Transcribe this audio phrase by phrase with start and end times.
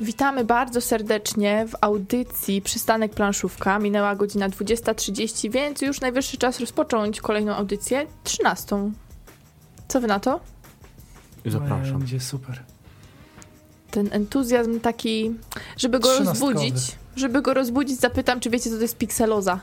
[0.00, 3.78] Witamy bardzo serdecznie w audycji Przystanek Planszówka.
[3.78, 8.76] Minęła godzina 20.30, więc już najwyższy czas rozpocząć kolejną audycję, 13.
[9.88, 10.40] Co wy na to?
[11.46, 11.98] Zapraszam.
[11.98, 12.62] Będzie super.
[13.90, 15.34] Ten entuzjazm taki,
[15.76, 16.74] żeby go rozbudzić.
[17.16, 19.60] Żeby go rozbudzić, zapytam, czy wiecie, co to jest pikseloza.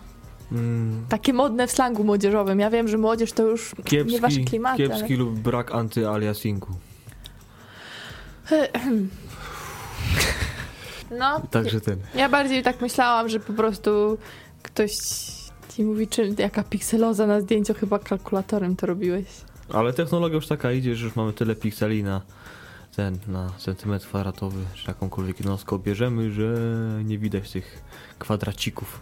[0.52, 2.59] Mm, Takie modne w slangu młodzieżowym.
[2.59, 4.77] Ja wiem, że młodzież to już nie wasze kiepski, klimaty.
[4.77, 6.68] kiepski lub brak antyaliasingu.
[11.12, 12.00] No, Także ten.
[12.15, 14.18] Ja bardziej tak myślałam, że po prostu
[14.64, 14.92] ktoś
[15.70, 19.25] ci mówi, czy jaka pikseloza na zdjęciu, chyba kalkulatorem to robiłeś.
[19.74, 22.21] Ale technologia już taka idzie, że już mamy tyle pikseli na
[22.96, 26.57] ten, na centymetr kwadratowy, czy jakąkolwiek jednostkę bierzemy, że
[27.04, 27.82] nie widać tych
[28.20, 29.01] kwadracików.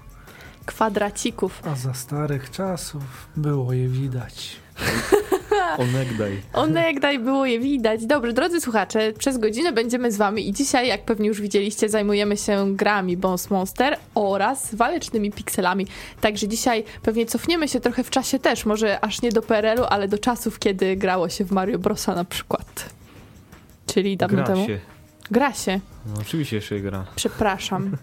[0.65, 1.61] Kwadracików.
[1.67, 4.55] A za starych czasów było je widać.
[5.77, 6.41] Onegdaj.
[6.53, 8.05] Onegdaj było je widać.
[8.05, 12.37] Dobrze, drodzy słuchacze, przez godzinę będziemy z wami i dzisiaj, jak pewnie już widzieliście, zajmujemy
[12.37, 15.87] się grami Bones Monster oraz walecznymi pikselami.
[16.21, 20.07] Także dzisiaj pewnie cofniemy się trochę w czasie też, może aż nie do PRL-u, ale
[20.07, 22.89] do czasów, kiedy grało się w Mario Brosa na przykład.
[23.85, 24.67] Czyli dawno Gra temu.
[24.67, 24.79] się.
[25.31, 25.79] Gra się.
[26.05, 27.05] No, oczywiście jeszcze gra.
[27.15, 27.97] Przepraszam.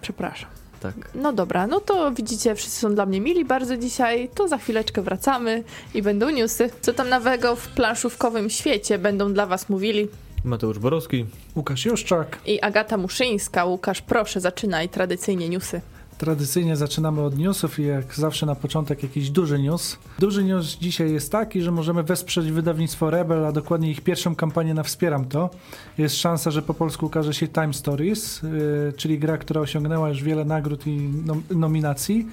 [0.00, 0.57] Przepraszam.
[0.80, 0.94] Tak.
[1.14, 5.02] No dobra, no to widzicie, wszyscy są dla mnie mili bardzo dzisiaj, to za chwileczkę
[5.02, 6.70] wracamy i będą newsy.
[6.80, 10.08] Co tam nowego w planszówkowym świecie będą dla was mówili.
[10.44, 11.26] Mateusz Borowski.
[11.56, 12.38] Łukasz Juszczak.
[12.46, 13.64] I Agata Muszyńska.
[13.64, 15.80] Łukasz, proszę, zaczynaj tradycyjnie newsy.
[16.18, 19.98] Tradycyjnie zaczynamy od newsów i jak zawsze na początek jakiś duży news.
[20.18, 24.74] Duży news dzisiaj jest taki, że możemy wesprzeć wydawnictwo Rebel, a dokładnie ich pierwszą kampanię
[24.74, 25.50] na Wspieram To.
[25.98, 30.22] Jest szansa, że po polsku ukaże się Time Stories, yy, czyli gra, która osiągnęła już
[30.22, 32.26] wiele nagród i nom- nominacji.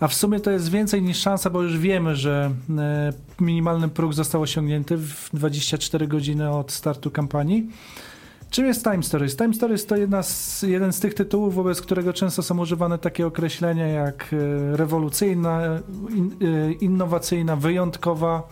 [0.00, 4.14] A w sumie to jest więcej niż szansa, bo już wiemy, że e, minimalny próg
[4.14, 7.66] został osiągnięty w 24 godziny od startu kampanii.
[8.50, 9.36] Czym jest Time Stories?
[9.36, 13.26] Time Stories to jedna z, jeden z tych tytułów, wobec którego często są używane takie
[13.26, 15.60] określenia jak e, rewolucyjna,
[16.10, 18.48] in, e, innowacyjna, wyjątkowa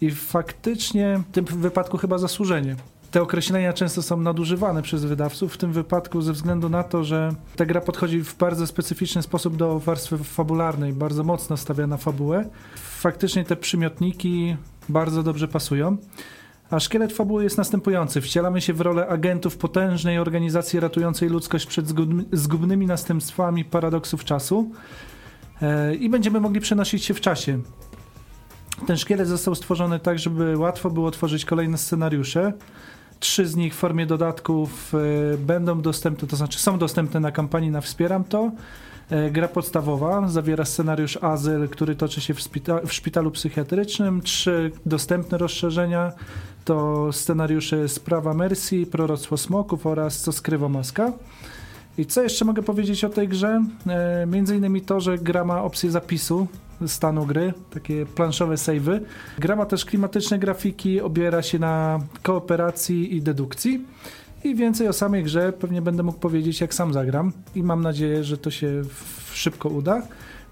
[0.00, 2.76] i faktycznie w tym wypadku chyba zasłużenie.
[3.10, 7.34] Te określenia często są nadużywane przez wydawców, w tym wypadku ze względu na to, że
[7.56, 12.44] ta gra podchodzi w bardzo specyficzny sposób do warstwy fabularnej, bardzo mocno stawia na fabułę.
[12.76, 14.56] Faktycznie te przymiotniki
[14.88, 15.96] bardzo dobrze pasują.
[16.72, 18.20] A szkielet fabuły jest następujący.
[18.20, 24.70] Wcielamy się w rolę agentów potężnej organizacji ratującej ludzkość przed zgubny- zgubnymi następstwami paradoksów czasu
[25.62, 27.58] e, i będziemy mogli przenosić się w czasie.
[28.86, 32.52] Ten szkielet został stworzony tak, żeby łatwo było tworzyć kolejne scenariusze.
[33.20, 34.92] Trzy z nich w formie dodatków
[35.34, 38.50] e, będą dostępne, to znaczy są dostępne na kampanii na Wspieram To.
[39.10, 42.34] E, Gra podstawowa zawiera scenariusz Azyl, który toczy się
[42.84, 44.22] w szpitalu psychiatrycznym.
[44.22, 46.12] Trzy dostępne rozszerzenia
[46.64, 51.12] to scenariusze Sprawa Mercy, Proroctwo Smoków oraz Co skrywa maska.
[51.98, 53.64] I co jeszcze mogę powiedzieć o tej grze?
[53.86, 56.46] E, między innymi to, że gra ma opcję zapisu
[56.86, 59.00] stanu gry, takie planszowe savey.
[59.38, 63.84] Gra ma też klimatyczne grafiki, obiera się na kooperacji i dedukcji.
[64.44, 67.32] I więcej o samej grze pewnie będę mógł powiedzieć, jak sam zagram.
[67.54, 68.82] I mam nadzieję, że to się
[69.32, 70.02] szybko uda.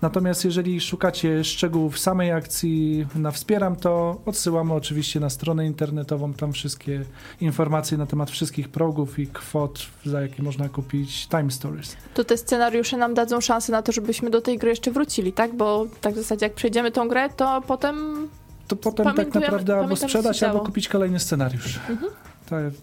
[0.02, 6.34] Natomiast jeżeli szukacie szczegółów samej akcji na Wspieram, to odsyłamy oczywiście na stronę internetową.
[6.34, 7.04] Tam wszystkie
[7.40, 11.96] informacje na temat wszystkich progów i kwot, za jakie można kupić Time Stories.
[12.14, 15.56] To te scenariusze nam dadzą szansę na to, żebyśmy do tej gry jeszcze wrócili, tak?
[15.56, 18.28] Bo tak w zasadzie jak przejdziemy tą grę, to potem
[18.68, 21.80] To potem tak naprawdę albo sprzedać, albo kupić kolejny scenariusz.
[21.88, 22.12] Mhm.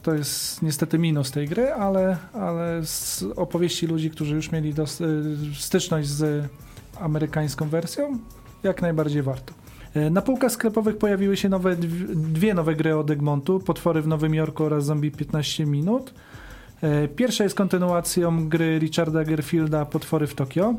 [0.04, 5.56] To, jest niestety minus tej gry, ale, ale z opowieści ludzi, którzy już mieli y,
[5.56, 6.50] styczność z
[7.00, 8.18] amerykańską wersją,
[8.64, 9.54] jak najbardziej warto.
[9.94, 14.08] E, Na półkach sklepowych pojawiły się nowe, dw- dwie nowe gry od Egmontu, Potwory w
[14.08, 16.14] Nowym Jorku oraz Zombie 15 minut.
[16.82, 20.74] E, Pierwsza jest kontynuacją gry Richarda Gerfielda Potwory w Tokio.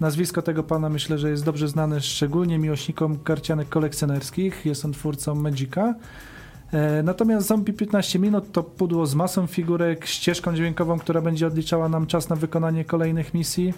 [0.00, 4.66] Nazwisko tego pana myślę, że jest dobrze znane szczególnie miłośnikom karcianek kolekcjonerskich.
[4.66, 5.94] Jest on twórcą Magica.
[6.72, 11.88] E, Natomiast Zombie 15 minut to pudło z masą figurek, ścieżką dźwiękową, która będzie odliczała
[11.88, 13.74] nam czas na wykonanie kolejnych misji.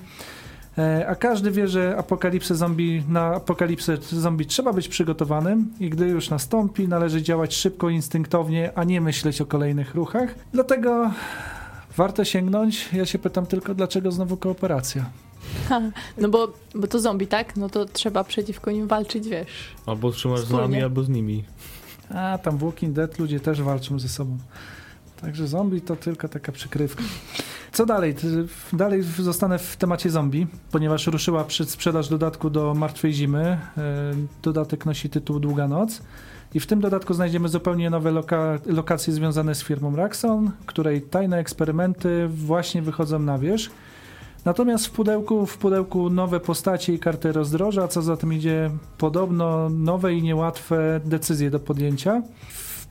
[0.79, 6.07] E, A każdy wie, że apokalipsę zombie, na apokalipsę zombie trzeba być przygotowanym i gdy
[6.07, 10.35] już nastąpi, należy działać szybko, instynktownie, a nie myśleć o kolejnych ruchach.
[10.53, 11.11] Dlatego
[11.97, 12.89] warto sięgnąć.
[12.93, 15.05] Ja się pytam tylko, dlaczego znowu kooperacja?
[16.19, 17.57] No bo, bo to zombie, tak?
[17.57, 19.75] No to trzeba przeciwko nim walczyć, wiesz.
[19.87, 20.63] Albo trzymasz z Wspólnie.
[20.69, 21.45] nami, albo z nimi.
[22.15, 24.39] A tam w Walking Dead ludzie też walczą ze sobą.
[25.21, 27.03] Także zombie to tylko taka przykrywka.
[27.75, 28.15] Co dalej?
[28.73, 33.41] Dalej zostanę w temacie zombie, ponieważ ruszyła przedsprzedaż dodatku do Martwej Zimy.
[33.41, 33.59] E,
[34.43, 36.03] Dodatek nosi tytuł Długa Noc.
[36.55, 41.39] I w tym dodatku znajdziemy zupełnie nowe loka lokacje związane z firmą Raxon, której tajne
[41.39, 43.71] eksperymenty właśnie wychodzą na wierzch.
[44.45, 49.69] Natomiast w pudełku, w pudełku nowe postacie i karty rozdroża, co za tym idzie podobno
[49.71, 52.23] nowe i niełatwe decyzje do podjęcia.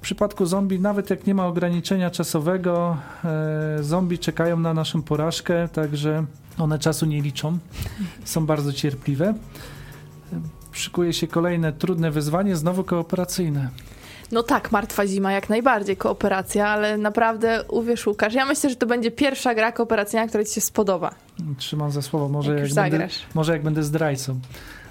[0.03, 5.67] W przypadku zombie, nawet jak nie ma ograniczenia czasowego, e, zombie czekają na naszą porażkę,
[5.67, 6.25] także
[6.57, 7.57] one czasu nie liczą,
[8.23, 9.33] są bardzo cierpliwe.
[10.71, 13.69] Szykuje się kolejne trudne wyzwanie, znowu kooperacyjne.
[14.31, 18.85] No tak, Martwa Zima, jak najbardziej kooperacja, ale naprawdę uwierz Łukasz, ja myślę, że to
[18.85, 21.15] będzie pierwsza gra kooperacyjna, która ci się spodoba.
[21.57, 24.39] Trzymam za słowo, może Jak jak, będę, może jak będę zdrajcą.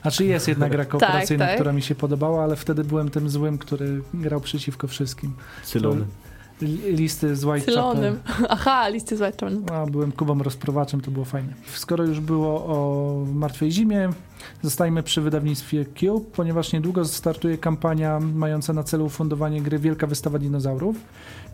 [0.03, 1.55] A czy jest jedna gra kooperacyjna, tak.
[1.55, 5.33] która mi się podobała, ale wtedy byłem tym złym, który grał przeciwko wszystkim.
[5.65, 6.05] Cylony.
[6.63, 8.17] Li- Listy z Whitechapel.
[8.49, 9.63] Aha, listy z Whitechapel.
[9.73, 11.53] A, byłem Kubą rozprowaczem, to było fajne.
[11.75, 14.11] Skoro już było o Martwej Zimie,
[14.63, 20.39] zostajmy przy wydawnictwie Cube, ponieważ niedługo startuje kampania mająca na celu ufundowanie gry Wielka Wystawa
[20.39, 20.97] Dinozaurów.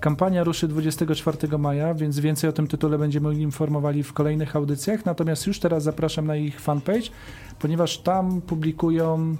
[0.00, 5.04] Kampania ruszy 24 maja, więc więcej o tym tytule będziemy informowali w kolejnych audycjach.
[5.04, 7.10] Natomiast już teraz zapraszam na ich fanpage,
[7.58, 9.36] ponieważ tam publikują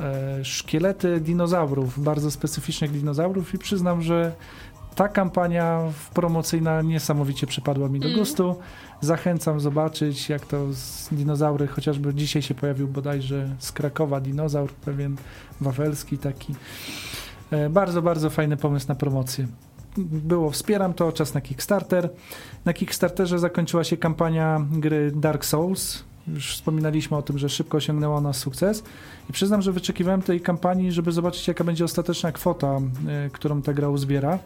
[0.00, 4.32] e, szkielety dinozaurów, bardzo specyficznych dinozaurów i przyznam, że
[4.96, 5.80] ta kampania
[6.14, 8.18] promocyjna niesamowicie przypadła mi do Mm.
[8.18, 8.56] gustu.
[9.00, 15.16] Zachęcam zobaczyć, jak to z dinozaury, chociażby dzisiaj się pojawił bodajże z Krakowa dinozaur, pewien
[15.60, 16.54] wawelski taki.
[17.50, 19.46] E, Bardzo, bardzo fajny pomysł na promocję.
[19.98, 22.10] Było, wspieram to, czas na Kickstarter.
[22.64, 26.04] Na Kickstarterze zakończyła się kampania gry Dark Souls.
[26.28, 28.82] Już wspominaliśmy o tym, że szybko osiągnęła ona sukces.
[29.30, 32.78] I przyznam, że wyczekiwałem tej kampanii, żeby zobaczyć, jaka będzie ostateczna kwota,
[33.08, 34.38] e, którą ta gra uzbiera.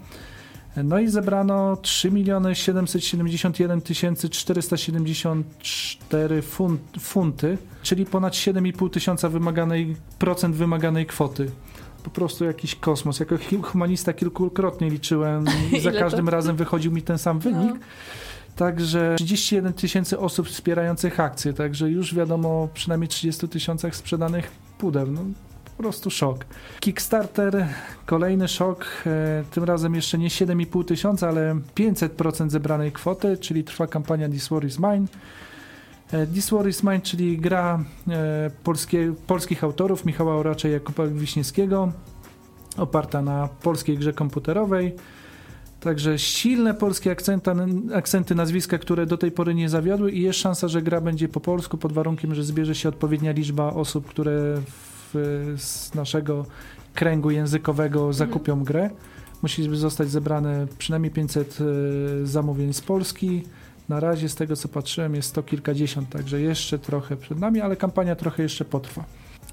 [0.77, 3.81] No i zebrano 3 miliony 771
[4.31, 11.51] 474 fun- funty, czyli ponad 7,5 tysiąca wymaganej, procent wymaganej kwoty.
[12.05, 13.21] Po prostu jakiś kosmos.
[13.21, 15.45] Jako humanista kilkukrotnie liczyłem
[15.77, 16.31] i za każdym to?
[16.31, 17.73] razem wychodził mi ten sam wynik.
[17.75, 17.81] No.
[18.57, 25.07] Także 31 tysięcy osób wspierających akcję, także już wiadomo o przynajmniej 30 tysiącach sprzedanych pudeł.
[25.07, 25.21] No,
[25.81, 26.45] po prostu szok.
[26.81, 27.67] Kickstarter,
[28.07, 33.87] kolejny szok, e, tym razem jeszcze nie 7,5 tysiąca, ale 500% zebranej kwoty, czyli trwa
[33.87, 35.07] kampania This War is Mine.
[36.13, 41.07] E, This War is Mine, czyli gra e, polskie, polskich autorów Michała Oracza i Jakuba
[41.07, 41.93] Wiśniewskiego,
[42.77, 44.95] oparta na polskiej grze komputerowej.
[45.81, 47.55] Także silne polskie akcenta,
[47.95, 51.41] akcenty, nazwiska, które do tej pory nie zawiodły i jest szansa, że gra będzie po
[51.41, 54.61] polsku pod warunkiem, że zbierze się odpowiednia liczba osób, które
[55.15, 56.47] w, z naszego
[56.95, 58.91] kręgu językowego zakupią grę.
[59.43, 63.43] Musi zostać zebrane przynajmniej 500 e, zamówień z Polski.
[63.89, 67.77] Na razie z tego co patrzyłem jest to kilkadziesiąt, także jeszcze trochę przed nami, ale
[67.77, 69.05] kampania trochę jeszcze potrwa.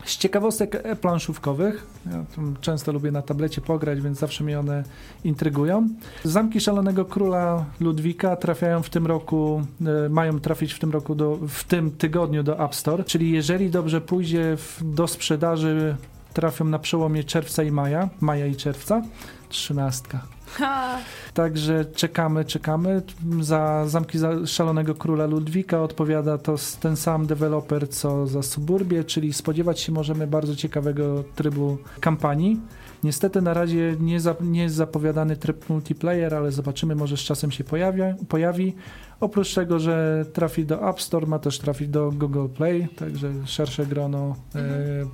[0.08, 2.26] Z ciekawostek e, planszówkowych, ja
[2.62, 4.84] często lubię na tablecie pograć, więc zawsze mnie one
[5.24, 5.90] intrygują.
[6.24, 9.62] Zamki Szalonego Króla Ludwika trafiają w tym roku,
[10.06, 13.70] e, mają trafić w tym roku, do, w tym tygodniu do App Store, czyli jeżeli
[13.70, 15.96] dobrze pójdzie w, do sprzedaży,
[16.34, 19.02] trafią na przełomie czerwca i maja, maja i czerwca,
[19.50, 20.37] trzynastka.
[20.48, 20.98] Ha.
[21.34, 23.02] Także czekamy, czekamy.
[23.42, 29.34] Za Zamki za Szalonego Króla Ludwika odpowiada to ten sam deweloper co za Suburbie, czyli
[29.34, 32.60] spodziewać się możemy bardzo ciekawego trybu kampanii.
[33.04, 37.52] Niestety na razie nie, za, nie jest zapowiadany tryb multiplayer, ale zobaczymy, może z czasem
[37.52, 38.76] się pojawia, pojawi.
[39.20, 43.86] Oprócz tego, że trafi do App Store, ma też trafić do Google Play, także szersze
[43.86, 44.62] grono e,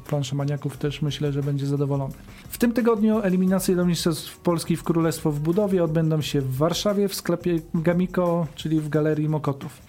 [0.08, 2.14] planszomaniaków też myślę, że będzie zadowolone.
[2.50, 7.08] W tym tygodniu eliminacje do Mistrzostw Polski w Królestwo w Budowie odbędą się w Warszawie
[7.08, 9.82] w sklepie Gamiko, czyli w Galerii Mokotów.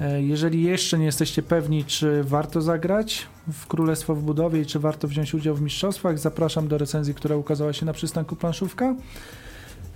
[0.00, 4.78] E, Jeżeli jeszcze nie jesteście pewni, czy warto zagrać w Królestwo w Budowie i czy
[4.78, 8.94] warto wziąć udział w mistrzostwach, zapraszam do recenzji, która ukazała się na przystanku Planszówka.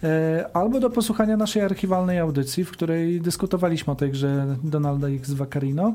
[0.02, 5.32] E, Albo do posłuchania naszej archiwalnej audycji, w której dyskutowaliśmy o tej grze Donalda X
[5.32, 5.94] Vaccarino.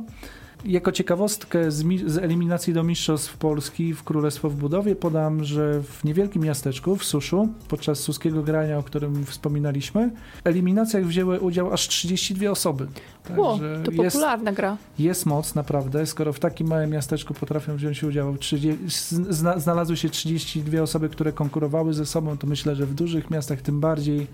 [0.65, 6.03] Jako ciekawostkę z, z eliminacji do Mistrzostw Polski w Królestwo w Budowie podam, że w
[6.03, 10.11] niewielkim miasteczku, w Suszu, podczas suskiego grania, o którym wspominaliśmy,
[10.43, 12.87] w eliminacjach wzięły udział aż 32 osoby.
[13.23, 14.77] Także to jest, popularna gra.
[14.99, 20.09] jest moc naprawdę, skoro w takim małym miasteczku potrafią wziąć udział, 30, zna, znalazły się
[20.09, 24.27] 32 osoby, które konkurowały ze sobą, to myślę, że w dużych miastach tym bardziej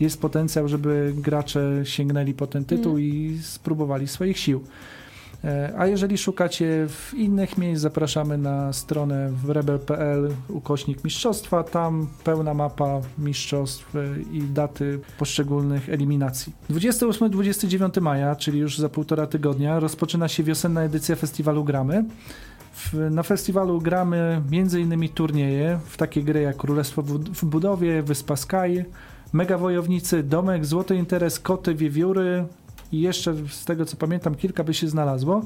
[0.00, 3.04] jest potencjał, żeby gracze sięgnęli po ten tytuł Mm.
[3.04, 4.64] i spróbowali swoich sił.
[5.44, 11.62] E, A jeżeli szukacie w innych miejsc, zapraszamy na stronę rebel.pl ukośnik mistrzostwa.
[11.62, 14.00] Tam pełna mapa mistrzostw e,
[14.32, 16.52] i daty poszczególnych eliminacji.
[16.70, 22.04] 28-29 maja, czyli już za półtora tygodnia, rozpoczyna się wiosenna edycja festiwalu Gramy.
[23.10, 25.08] Na festiwalu gramy m.in.
[25.08, 28.84] turnieje w takie gry jak Królestwo w budowie, Wyspa Sky,
[29.32, 32.44] Mega Wojownicy, Domek, Złoty Interes, Koty, Wiewióry,
[32.92, 35.44] i jeszcze z tego co pamiętam kilka by się znalazło.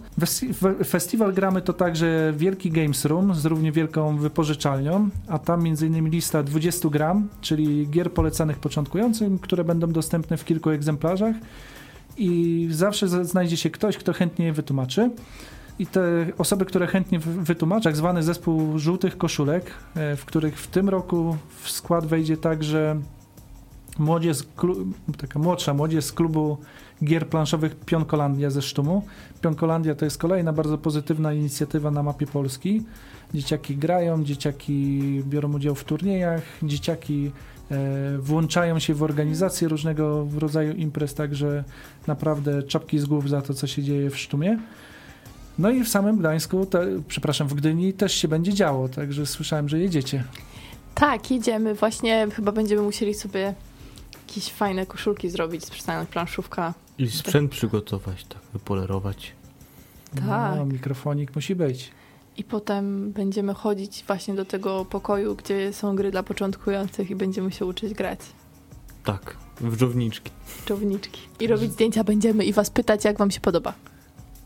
[0.86, 6.08] Festiwal gramy to także wielki Games Room z równie wielką wypożyczalnią, a tam m.in.
[6.10, 11.36] lista 20 gram, czyli gier polecanych początkującym, które będą dostępne w kilku egzemplarzach
[12.16, 15.10] i zawsze znajdzie się ktoś, kto chętnie je wytłumaczy.
[15.78, 16.02] I te
[16.38, 21.36] osoby, które chętnie wytłumaczą, tak zwany zespół żółtych koszulek, e, w których w tym roku
[21.62, 23.00] w skład wejdzie także
[23.98, 24.38] młodzież,
[25.18, 26.58] taka młodsza młodzież z klubu
[27.04, 29.02] gier planszowych Pionkolandia ze Sztumu.
[29.40, 32.82] Pionkolandia to jest kolejna bardzo pozytywna inicjatywa na mapie Polski.
[33.34, 37.30] Dzieciaki grają, dzieciaki biorą udział w turniejach, dzieciaki
[37.70, 41.64] e, włączają się w organizację różnego rodzaju imprez, także
[42.06, 44.58] naprawdę czapki z głów za to, co się dzieje w Sztumie.
[45.58, 49.68] No i w samym Gdańsku, te, przepraszam, w Gdyni też się będzie działo, także słyszałem,
[49.68, 50.24] że jedziecie.
[50.94, 51.74] Tak, jedziemy.
[51.74, 53.54] Właśnie chyba będziemy musieli sobie
[54.28, 56.74] jakieś fajne koszulki zrobić z przystanek planszówka.
[56.98, 59.32] I sprzęt przygotować, tak, wypolerować.
[60.14, 60.56] Tak.
[60.56, 61.90] No, mikrofonik musi być.
[62.36, 67.52] I potem będziemy chodzić właśnie do tego pokoju, gdzie są gry dla początkujących i będziemy
[67.52, 68.20] się uczyć grać.
[69.04, 70.30] Tak, w dżowniczki.
[70.66, 71.20] Dżowniczki.
[71.40, 73.74] I robić zdjęcia będziemy i was pytać, jak wam się podoba.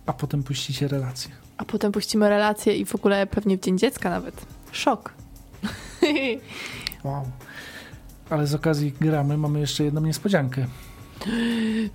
[0.06, 1.30] A potem puścicie relacje.
[1.56, 4.46] A potem puścimy relacje i w ogóle pewnie w Dzień Dziecka nawet.
[4.72, 5.12] Szok.
[7.04, 7.30] wow.
[8.30, 10.66] Ale z okazji gramy mamy jeszcze jedną niespodziankę.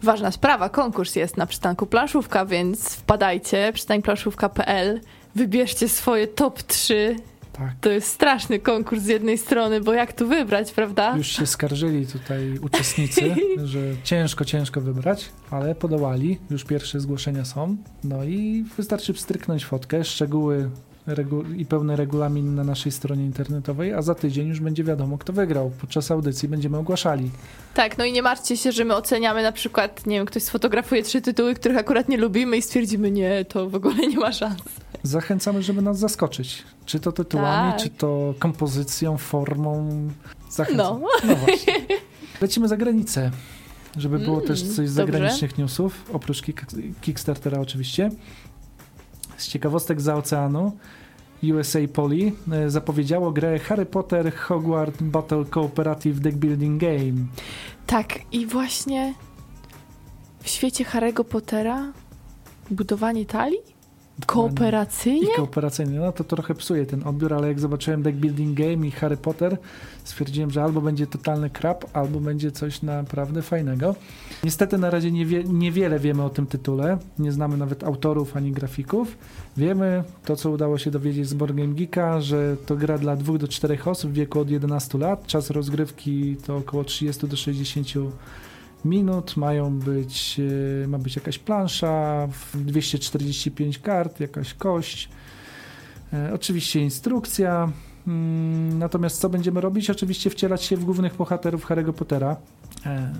[0.03, 5.01] Ważna sprawa, konkurs jest na przystanku planszówka, więc wpadajcie, przystankplanszówka.pl,
[5.35, 7.15] wybierzcie swoje top 3
[7.57, 7.75] tak.
[7.81, 11.17] To jest straszny konkurs z jednej strony, bo jak tu wybrać, prawda?
[11.17, 16.39] Już się skarżyli tutaj uczestnicy, że ciężko, ciężko wybrać, ale podołali.
[16.49, 17.77] Już pierwsze zgłoszenia są.
[18.03, 20.03] No i wystarczy wstryknąć fotkę.
[20.03, 20.69] Szczegóły
[21.57, 25.71] i pełny regulamin na naszej stronie internetowej, a za tydzień już będzie wiadomo, kto wygrał.
[25.81, 27.31] Podczas audycji będziemy ogłaszali.
[27.73, 31.03] Tak, no i nie martwcie się, że my oceniamy na przykład, nie wiem, ktoś sfotografuje
[31.03, 34.61] trzy tytuły, których akurat nie lubimy i stwierdzimy, nie, to w ogóle nie ma szans.
[35.03, 36.63] Zachęcamy, żeby nas zaskoczyć.
[36.85, 37.81] Czy to tytułami, tak.
[37.81, 39.89] czy to kompozycją, formą.
[40.49, 41.01] Zachęcam.
[41.01, 41.73] No, no właśnie.
[42.41, 43.31] Lecimy za granicę
[43.97, 46.41] żeby było mm, też coś z zagranicznych newsów, oprócz
[47.01, 48.09] Kickstartera oczywiście.
[49.37, 50.77] Z ciekawostek za oceanu
[51.43, 57.27] USA Poly e, zapowiedziało grę Harry Potter Hogwarts Battle Cooperative Deck Building Game.
[57.85, 59.13] Tak, i właśnie
[60.39, 61.93] w świecie Harry'ego Pottera
[62.71, 63.76] budowanie talii?
[64.25, 65.33] Kooperacyjnie?
[65.33, 65.99] I kooperacyjnie.
[65.99, 69.57] No to trochę psuje ten odbiór, ale jak zobaczyłem Deck Building Game i Harry Potter,
[70.03, 73.95] stwierdziłem, że albo będzie totalny krap, albo będzie coś naprawdę fajnego.
[74.43, 76.97] Niestety na razie niewie, niewiele wiemy o tym tytule.
[77.19, 79.17] Nie znamy nawet autorów ani grafików.
[79.57, 83.47] Wiemy to, co udało się dowiedzieć z Game Geeka, że to gra dla 2 do
[83.47, 85.27] 4 osób w wieku od 11 lat.
[85.27, 88.13] Czas rozgrywki to około 30 do 60 minut,
[89.37, 90.41] mają być,
[90.83, 95.09] e, ma być jakaś plansza, 245 kart, jakaś kość,
[96.13, 97.71] e, oczywiście instrukcja,
[98.07, 99.89] mm, natomiast co będziemy robić?
[99.89, 102.35] Oczywiście wcielać się w głównych bohaterów Harry'ego Pottera.
[102.85, 103.13] E,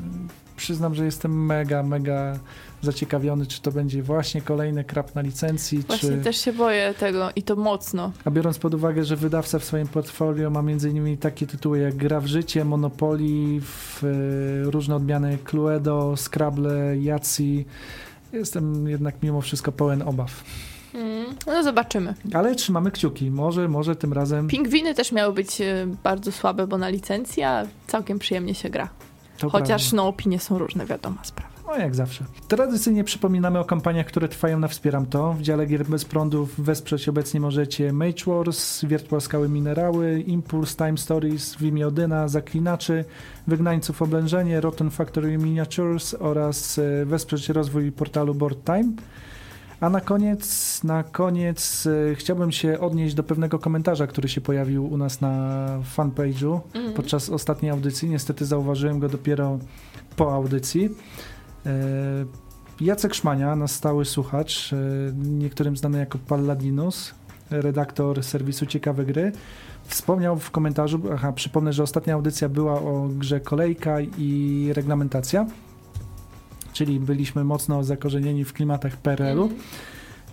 [0.56, 2.40] przyznam, że jestem mega, mega
[2.82, 5.84] zaciekawiony, czy to będzie właśnie kolejny krap na licencji.
[5.88, 6.18] Właśnie czy...
[6.18, 8.12] też się boję tego i to mocno.
[8.26, 11.18] A biorąc pod uwagę, że wydawca w swoim portfolio ma m.in.
[11.18, 17.66] takie tytuły jak Gra w życie, Monopoly, w, e, różne odmiany Cluedo, Scrabble, Yahtzee,
[18.34, 20.44] jestem jednak mimo wszystko pełen obaw.
[20.94, 22.14] Mm, no zobaczymy.
[22.34, 23.32] Ale trzymamy kciuki.
[23.32, 24.48] Może, może tym razem.
[24.48, 28.90] Pingwiny też miały być e, bardzo słabe, bo na licencji, a całkiem przyjemnie się gra.
[29.38, 29.96] To Chociaż prawda.
[29.96, 31.57] no opinie są różne, wiadoma sprawa.
[31.68, 32.26] No jak zawsze.
[32.48, 35.34] Tradycyjnie przypominamy o kampaniach, które trwają na Wspieram To.
[35.34, 40.98] W dziale gier bez prądów wesprzeć obecnie możecie Mage Wars, Wiertła Skały Minerały, Impulse Time
[40.98, 43.06] Stories w imię Odyna, Zaklinaczy,
[43.48, 48.94] Wygnańców Oblężenie, Rotten Factory Miniatures oraz e, wesprzeć rozwój portalu Board Time.
[49.80, 54.94] A na koniec, na koniec e, chciałbym się odnieść do pewnego komentarza, który się pojawił
[54.94, 56.94] u nas na fanpage'u mm.
[56.94, 58.10] podczas ostatniej audycji.
[58.10, 59.60] Niestety zauważyłem go dopiero
[60.16, 60.90] po audycji.
[61.68, 61.72] E,
[62.82, 64.78] Jacek Szmania, nasz stały słuchacz, e,
[65.16, 67.14] niektórym znany jako Palladinus,
[67.50, 69.32] redaktor serwisu Ciekawe Gry,
[69.84, 75.46] wspomniał w komentarzu, aha, przypomnę, że ostatnia audycja była o grze Kolejka i reglamentacja,
[76.74, 79.46] czyli byliśmy mocno zakorzenieni w klimatach PRL-u.
[79.46, 79.58] Mm.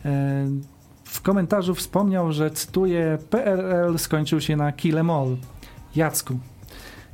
[0.05, 0.75] E,
[1.05, 5.37] w komentarzu wspomniał, że cytuję, PRL skończył się na Kill Em All.
[5.97, 6.39] Jacku,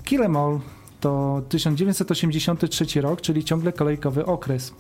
[0.05, 0.61] Kill Em All
[1.01, 4.75] to 1983 rok, czyli ciągle kolejkowy okres.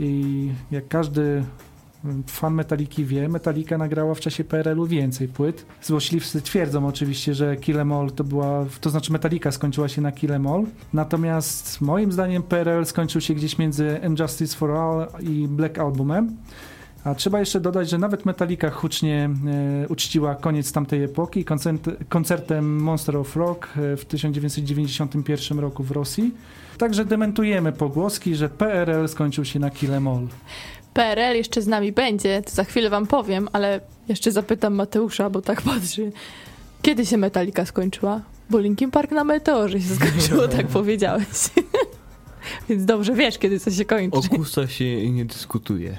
[0.00, 1.44] I jak każdy
[2.26, 5.66] Fan Metaliki wie, Metallica nagrała w czasie PRL-u więcej płyt.
[5.82, 10.12] Złośliwcy twierdzą oczywiście, że Kill Em All to była, to znaczy Metallica skończyła się na
[10.12, 10.64] Kill Em All.
[10.92, 16.36] Natomiast moim zdaniem PRL skończył się gdzieś między Injustice for All i Black Albumem.
[17.04, 19.30] A trzeba jeszcze dodać, że nawet Metallica hucznie
[19.84, 25.90] e, uczciła koniec tamtej epoki koncert, koncertem Monster of Rock e, w 1991 roku w
[25.90, 26.34] Rosji.
[26.78, 30.26] Także dementujemy pogłoski, że PRL skończył się na Kill Em All.
[30.94, 35.42] PRL jeszcze z nami będzie, to za chwilę wam powiem, ale jeszcze zapytam Mateusza, bo
[35.42, 36.12] tak patrzy.
[36.82, 38.20] Kiedy się Metallica skończyła?
[38.50, 41.26] Bo Linkin Park na Meteorze się skończyło, tak powiedziałeś.
[42.68, 44.18] Więc dobrze wiesz, kiedy to się kończy.
[44.18, 45.98] O gustach się nie dyskutuje.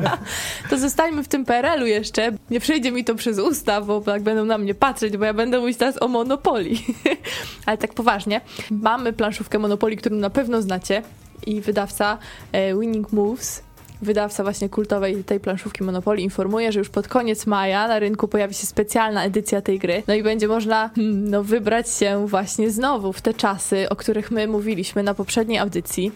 [0.70, 2.32] to zostańmy w tym PRL-u jeszcze.
[2.50, 5.60] Nie przejdzie mi to przez usta, bo tak będą na mnie patrzeć, bo ja będę
[5.60, 6.84] mówić teraz o Monopoli.
[7.66, 8.40] Ale tak poważnie.
[8.70, 11.02] Mamy planszówkę Monopoli, którą na pewno znacie
[11.46, 12.18] i wydawca
[12.52, 13.62] e, Winning Moves
[14.02, 18.54] wydawca właśnie kultowej tej planszówki Monopoly informuje, że już pod koniec maja na rynku pojawi
[18.54, 20.02] się specjalna edycja tej gry.
[20.08, 24.30] No i będzie można hmm, no, wybrać się właśnie znowu w te czasy, o których
[24.30, 26.12] my mówiliśmy na poprzedniej audycji.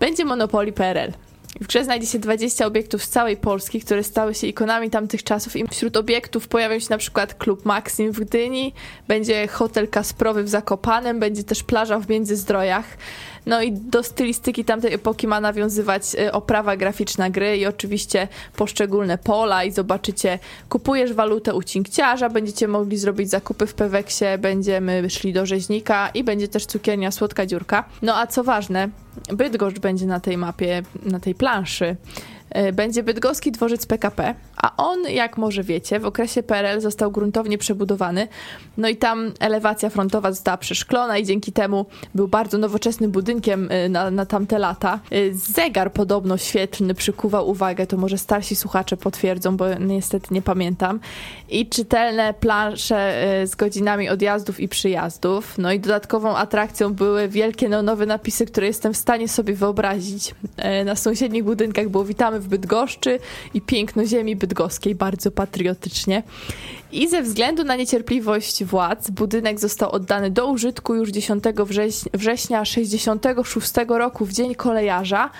[0.00, 1.12] Będzie Monopoly PRL.
[1.60, 5.56] W grze znajdzie się 20 obiektów z całej Polski, które stały się ikonami tamtych czasów
[5.56, 8.74] i wśród obiektów pojawią się na przykład klub Maxim w Gdyni,
[9.08, 12.84] będzie hotel Kasprowy w Zakopanem, będzie też plaża w Międzyzdrojach.
[13.46, 19.18] No i do stylistyki tamtej epoki ma nawiązywać y, oprawa graficzna gry i oczywiście poszczególne
[19.18, 25.32] pola i zobaczycie, kupujesz walutę u cinkciarza, będziecie mogli zrobić zakupy w Peweksie, będziemy szli
[25.32, 27.84] do rzeźnika i będzie też cukiernia Słodka Dziurka.
[28.02, 28.88] No a co ważne,
[29.32, 31.96] Bydgoszcz będzie na tej mapie, na tej planszy.
[32.58, 37.58] Y, będzie bydgoski dworzec PKP, a on, jak może wiecie, w okresie PRL został gruntownie
[37.58, 38.28] przebudowany.
[38.76, 43.88] No i tam elewacja frontowa została przeszklona i dzięki temu był bardzo nowoczesnym budynkiem y,
[43.88, 45.00] na, na tamte lata.
[45.12, 51.00] Y, zegar podobno świetlny przykuwał uwagę, to może starsi słuchacze potwierdzą, bo niestety nie pamiętam.
[51.48, 55.58] I czytelne plansze z godzinami odjazdów i przyjazdów.
[55.58, 60.34] No i dodatkową atrakcją były wielkie neonowe napisy, które jestem w stanie sobie wyobrazić.
[60.84, 63.18] Na sąsiednich budynkach było witamy w Bydgoszczy
[63.54, 66.22] i piękno ziemi bydgoskiej, bardzo patriotycznie.
[66.92, 72.64] I ze względu na niecierpliwość władz, budynek został oddany do użytku już 10 września, września
[72.64, 75.30] 66 roku, w Dzień Kolejarza,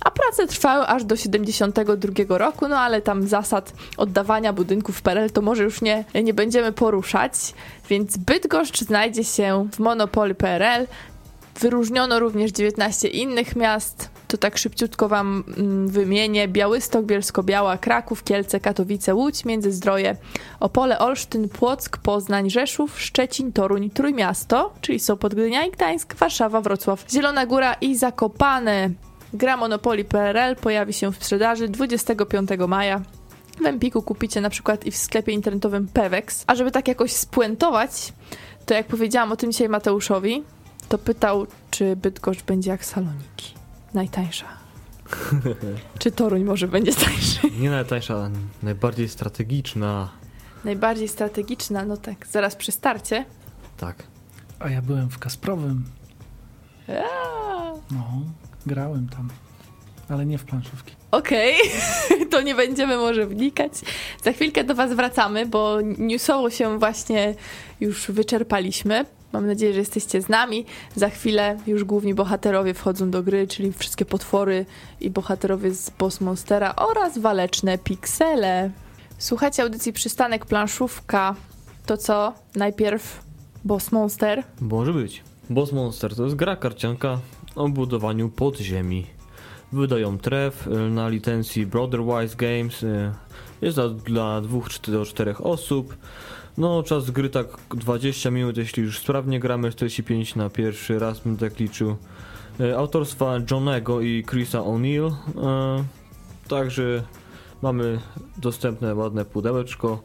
[0.00, 5.42] a prace trwały aż do 72 roku, no ale tam zasad oddawania budynków PRL to
[5.42, 7.32] może już nie, nie będziemy poruszać,
[7.88, 10.86] więc Bydgoszcz znajdzie się w monopoli PRL.
[11.60, 16.48] Wyróżniono również 19 innych miast, to tak szybciutko wam mm, wymienię.
[16.48, 20.16] Białystok, Bielsko-Biała, Kraków, Kielce, Katowice, Łódź, Międzyzdroje,
[20.60, 27.04] Opole, Olsztyn, Płock, Poznań, Rzeszów, Szczecin, Toruń, Trójmiasto, czyli Sopot, Gdynia i Gdańsk, Warszawa, Wrocław,
[27.10, 28.90] Zielona Góra i Zakopane.
[29.32, 33.00] Gra Monopoly PRL pojawi się w sprzedaży 25 maja.
[33.62, 36.44] W Empiku kupicie na przykład i w sklepie internetowym Pewex.
[36.46, 38.12] A żeby tak jakoś spuentować,
[38.66, 40.42] to jak powiedziałam o tym dzisiaj Mateuszowi,
[40.88, 43.56] to pytał, czy Bydgoszcz będzie jak saloniki
[43.96, 44.46] najtańsza.
[45.98, 47.40] Czy Toruń może będzie tańszy?
[47.62, 48.30] Nie najtańsza,
[48.62, 50.08] najbardziej strategiczna.
[50.64, 53.24] Najbardziej strategiczna, no tak, zaraz przy starcie.
[53.76, 54.02] Tak.
[54.58, 55.84] A ja byłem w Kasprowym.
[57.90, 58.22] No,
[58.66, 59.28] grałem tam,
[60.08, 60.94] ale nie w planszówki.
[61.10, 61.54] Okej,
[62.10, 62.26] okay.
[62.32, 63.72] to nie będziemy może wnikać.
[64.24, 67.34] Za chwilkę do Was wracamy, bo newsowo się właśnie
[67.80, 69.04] już wyczerpaliśmy.
[69.36, 70.66] Mam nadzieję, że jesteście z nami.
[70.94, 74.66] Za chwilę już główni bohaterowie wchodzą do gry, czyli wszystkie potwory
[75.00, 78.70] i bohaterowie z Boss Monstera oraz waleczne piksele.
[79.18, 81.34] Słuchajcie audycji Przystanek Planszówka.
[81.86, 82.32] To co?
[82.54, 83.20] Najpierw
[83.64, 84.42] Boss Monster?
[84.60, 85.22] Może być.
[85.50, 87.18] Boss Monster to jest gra karcianka
[87.56, 89.06] o budowaniu podziemi.
[89.72, 92.82] Wydają tref y, na licencji Brotherwise Games.
[92.82, 93.12] Y,
[93.62, 95.96] jest dla dwóch do czterech osób.
[96.58, 101.36] No, czas gry tak 20 minut, jeśli już sprawnie gramy, 45 na pierwszy raz bym
[101.36, 101.96] tak liczył.
[102.60, 105.12] E, autorstwa Johnego i Chrisa O'Neill.
[105.42, 105.84] E,
[106.48, 107.02] także
[107.62, 108.00] mamy
[108.36, 110.00] dostępne ładne pudełeczko.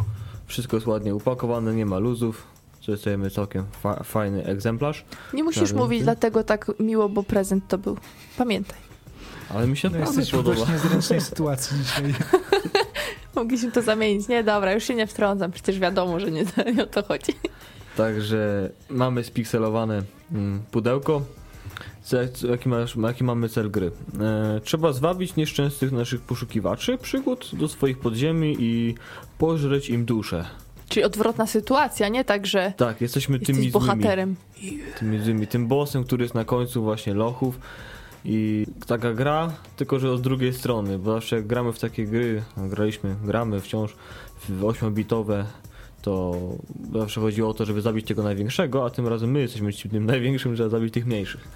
[0.46, 2.48] Wszystko jest ładnie upakowane, nie ma luzów.
[2.82, 5.06] Co jest całkiem fa fajny egzemplarz.
[5.34, 7.98] Nie musisz mówić dlatego tak miło, bo prezent to był.
[8.38, 8.78] Pamiętaj.
[9.50, 10.66] Ale mi się no naprawdę jesteś podoba.
[10.66, 12.14] w niezręcznej sytuacji dzisiaj.
[13.36, 14.28] Mogliśmy to zamienić.
[14.28, 16.44] Nie, dobra, już się nie wtrącam, przecież wiadomo, że nie,
[16.84, 17.34] o to chodzi.
[17.98, 21.22] Także mamy spikselowane mm, pudełko.
[22.50, 23.92] Jaki, masz, jaki mamy cel gry?
[24.20, 28.96] E, trzeba zwabić nieszczęsnych naszych poszukiwaczy przygód do swoich podziemi i
[29.38, 30.46] pożreć im duszę.
[30.90, 34.36] Czyli odwrotna sytuacja, nie tak, że tak, jesteśmy tymi bohaterem.
[35.00, 37.60] Tymi złymi, tym bossem, który jest na końcu właśnie lochów
[38.26, 42.44] I taka gra, tylko że od drugiej strony, bo zawsze jak gramy w takie gry,
[42.58, 43.96] graliśmy, gramy wciąż
[44.50, 45.44] w 8-bitowe,
[46.02, 46.36] to
[46.94, 50.56] zawsze chodziło o to, żeby zabić tego największego, a tym razem my jesteśmy tym największym,
[50.56, 51.48] żeby zabić tych mniejszych.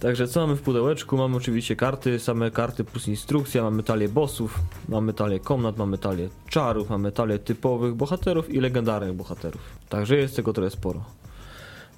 [0.00, 1.16] Także co mamy w pudełeczku?
[1.16, 6.28] Mamy oczywiście karty, same karty plus instrukcja, mamy talię bossów, mamy talię komnat, mamy talię
[6.48, 9.62] czarów, mamy talię typowych bohaterów i legendarnych bohaterów.
[9.88, 11.04] Także jest tego trochę sporo.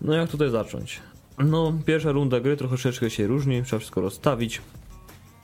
[0.01, 1.01] No jak tutaj zacząć?
[1.45, 4.61] No, pierwsza runda gry troszeczkę się różni, trzeba wszystko rozstawić.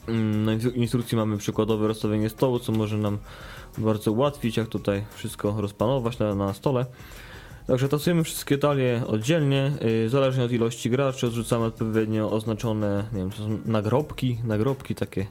[0.09, 3.19] Mm, na instrukcji mamy przykładowe rozstawienie stołu, co może nam
[3.79, 6.87] bardzo ułatwić, jak tutaj wszystko rozpanować na, na stole.
[7.67, 13.31] Także tasujemy wszystkie talie oddzielnie, yy, zależnie od ilości graczy, odrzucamy odpowiednio oznaczone, nie wiem,
[13.31, 15.27] to są nagrobki, nagrobki takie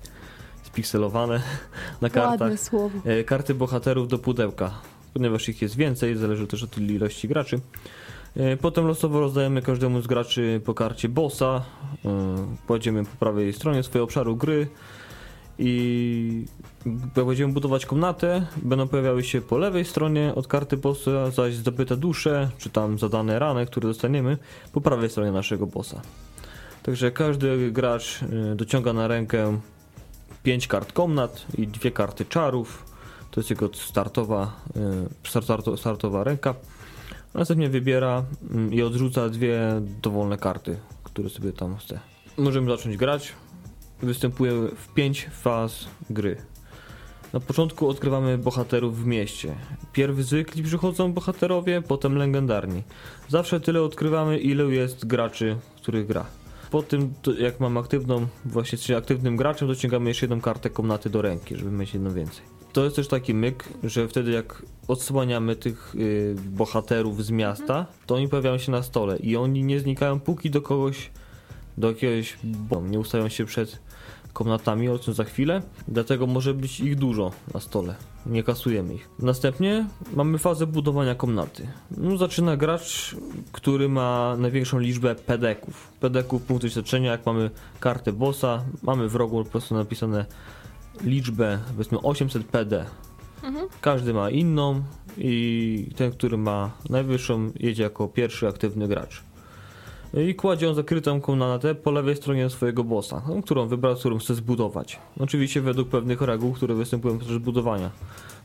[0.63, 1.41] spikselowane
[2.01, 2.41] na kartach.
[2.41, 2.99] Ładne słowo.
[3.05, 4.71] Yy, karty bohaterów do pudełka,
[5.13, 7.59] ponieważ ich jest więcej, zależy też od ilości graczy.
[8.37, 11.63] Yy, potem losowo rozdajemy każdemu z graczy po karcie bossa,
[12.67, 14.67] kładziemy po prawej stronie swojego obszaru gry,
[15.59, 16.45] i
[17.15, 22.49] będziemy budować komnatę, będą pojawiały się po lewej stronie od karty bossa, zaś zdobyte dusze,
[22.57, 24.37] czy tam zadane rany, które dostaniemy,
[24.73, 26.01] po prawej stronie naszego bossa.
[26.83, 29.59] Także każdy gracz y, dociąga na rękę
[30.43, 32.85] 5 kart komnat i dwie karty czarów.
[33.31, 34.51] To jest jego startowa,
[35.77, 36.53] startowa ręka.
[37.37, 39.59] Następnie wybiera mm, i odrzuca dwie
[40.01, 41.99] dowolne karty, które sobie tam chce.
[42.37, 43.33] Możemy zacząć grać
[44.01, 46.37] występuje w pięć faz gry.
[47.33, 49.55] Na początku odkrywamy bohaterów w mieście.
[49.93, 52.83] Pierw zwykli przychodzą bohaterowie, potem legendarni.
[53.27, 56.25] Zawsze tyle odkrywamy, ile jest graczy, których gra.
[56.71, 61.55] Po tym, jak mam aktywną, właśnie aktywnym graczem, dociągamy jeszcze jedną kartę komnaty do ręki,
[61.55, 62.56] żeby mieć jedną więcej.
[62.77, 68.15] To jest też taki myk, że wtedy jak odsłaniamy tych y, bohaterów z miasta, to
[68.15, 71.11] oni pojawiają się na stole i oni nie znikają póki do kogoś,
[71.77, 73.79] do jakiegoś, bo nie ustają się przed
[74.33, 77.95] komnatami, o czym za chwilę, dlatego może być ich dużo na stole.
[78.25, 79.09] Nie kasujemy ich.
[79.19, 81.67] Następnie mamy fazę budowania komnaty.
[81.97, 83.15] No, zaczyna gracz,
[83.51, 85.87] który ma największą liczbę pedeków.
[85.99, 90.25] Pedeków, punkty doświadczenia, jak mamy kartę bossa, mamy w rogu po prostu napisane
[91.03, 92.85] liczbę, powiedzmy 800 PD.
[93.43, 93.67] Mhm.
[93.81, 94.81] Każdy ma inną
[95.17, 99.23] i ten, który ma najwyższą, jedzie jako pierwszy aktywny gracz
[100.13, 104.35] i kładzie on zakrytą komnatę po lewej stronie swojego bossa, no, którą wybrał, którą chce
[104.35, 104.99] zbudować.
[105.19, 107.91] Oczywiście według pewnych reguł, które występują podczas budowania.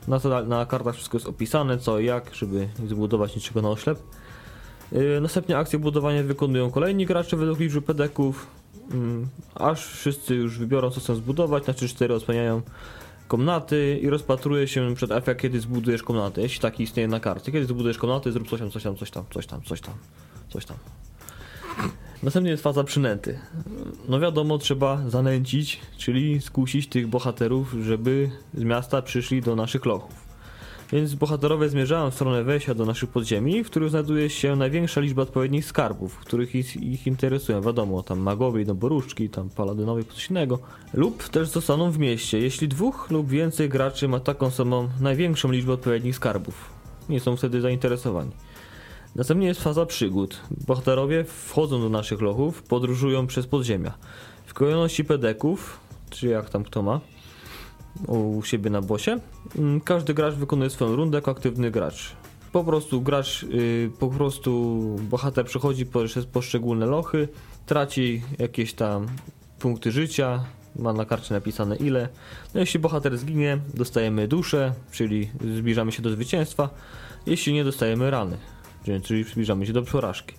[0.07, 3.99] Na, na kartach wszystko jest opisane, co i jak, żeby nie zbudować niczego na oślep.
[4.91, 8.47] Yy, następnie akcję budowania wykonują kolejni gracze według liczby pedeków,
[9.55, 12.61] aż wszyscy już wybiorą co chcą zbudować, na 3-4 odsłaniają
[13.27, 17.51] komnaty i rozpatruje się przed efekt, kiedy zbudujesz komnatę, jeśli taki istnieje na karcie.
[17.51, 19.93] Kiedy zbudujesz komnaty, zrób coś tam, coś tam, coś tam, coś tam, coś tam,
[20.49, 20.77] coś tam.
[22.23, 23.39] Następnie jest faza przynęty.
[24.09, 30.22] No wiadomo, trzeba zanęcić, czyli skusić tych bohaterów, żeby z miasta przyszli do naszych lochów.
[30.93, 35.21] Więc bohaterowie zmierzają w stronę wejścia do naszych podziemi, w których znajduje się największa liczba
[35.21, 37.61] odpowiednich skarbów, których ich, ich interesują.
[37.61, 40.59] Wiadomo, tam magowie, noboruszki, tam paladynowie, coś innego.
[40.93, 45.73] Lub też zostaną w mieście, jeśli dwóch lub więcej graczy ma taką samą największą liczbę
[45.73, 46.69] odpowiednich skarbów.
[47.09, 48.31] Nie są wtedy zainteresowani.
[49.15, 50.39] Następnie jest faza przygód.
[50.67, 53.93] Bohaterowie wchodzą do naszych lochów, podróżują przez podziemia.
[54.45, 55.79] W kolejności pedeków,
[56.09, 56.99] czy jak tam kto ma,
[58.07, 59.19] u siebie na bosie,
[59.57, 62.15] mm, każdy gracz wykonuje swoją rundę jako aktywny gracz.
[62.51, 64.79] Po prostu gracz, yy, po prostu
[65.09, 67.27] bohater przechodzi przez poszczególne lochy,
[67.65, 69.07] traci jakieś tam
[69.59, 70.43] punkty życia,
[70.75, 72.09] ma na karcie napisane ile.
[72.53, 76.69] No jeśli bohater zginie, dostajemy duszę, czyli zbliżamy się do zwycięstwa.
[77.25, 78.37] Jeśli nie, dostajemy rany
[79.03, 80.35] czyli zbliżamy się do porażki.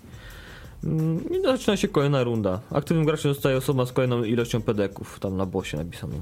[0.85, 2.61] Mm, I zaczyna się kolejna runda.
[2.71, 6.21] Aktywnym graczem zostaje osoba z kolejną ilością pedeków, tam na bosie napisaną.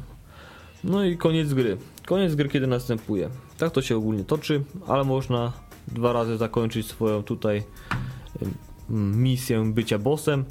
[0.85, 1.77] No i koniec gry.
[2.07, 3.29] Koniec gry kiedy następuje.
[3.59, 5.53] Tak to się ogólnie toczy, ale można
[5.88, 7.62] dwa razy zakończyć swoją tutaj
[8.88, 10.45] misję bycia bossem.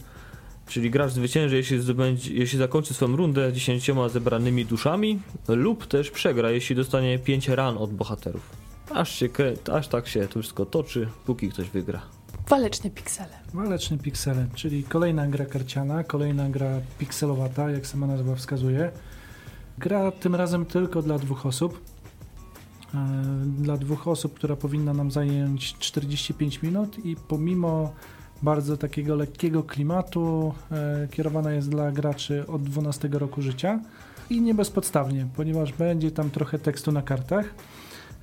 [0.68, 6.52] Czyli gracz zwycięży, jeśli, zdobędzie, jeśli zakończy swoją rundę 10 zebranymi duszami, lub też przegra,
[6.52, 8.50] jeśli dostanie 5 ran od bohaterów.
[8.94, 9.30] Aż, się,
[9.74, 12.02] aż tak się to wszystko toczy, póki ktoś wygra.
[12.48, 13.40] Waleczne piksele.
[13.54, 18.92] Waleczne piksele, czyli kolejna gra karciana, kolejna gra pikselowata, jak sama nazwa wskazuje.
[19.82, 21.82] Gra tym razem tylko dla dwóch osób.
[22.94, 22.98] E,
[23.46, 27.94] dla dwóch osób, która powinna nam zająć 45 minut i pomimo
[28.42, 33.80] bardzo takiego lekkiego klimatu e, kierowana jest dla graczy od 12 roku życia
[34.30, 37.54] i nie bezpodstawnie, ponieważ będzie tam trochę tekstu na kartach.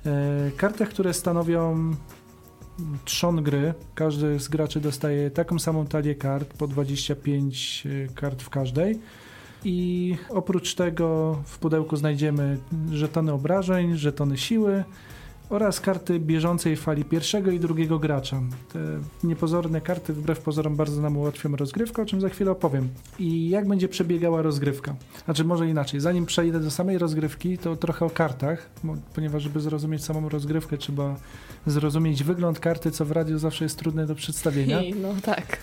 [0.05, 1.93] E, kartach, które stanowią
[3.05, 3.73] trzon gry.
[3.95, 8.99] Każdy z graczy dostaje taką samą talię kart, po 25 e, kart w każdej.
[9.63, 12.57] I oprócz tego w pudełku znajdziemy
[12.91, 14.83] żetony obrażeń, żetony siły,
[15.49, 18.41] oraz karty bieżącej fali pierwszego i drugiego gracza.
[18.73, 18.79] Te
[19.23, 22.89] niepozorne karty wbrew pozorom bardzo nam ułatwią rozgrywkę, o czym za chwilę opowiem.
[23.19, 24.95] I jak będzie przebiegała rozgrywka?
[25.25, 28.69] Znaczy może inaczej, zanim przejdę do samej rozgrywki, to trochę o kartach,
[29.15, 31.15] ponieważ żeby zrozumieć samą rozgrywkę trzeba
[31.65, 34.81] zrozumieć wygląd karty, co w radiu zawsze jest trudne do przedstawienia.
[35.01, 35.57] no tak.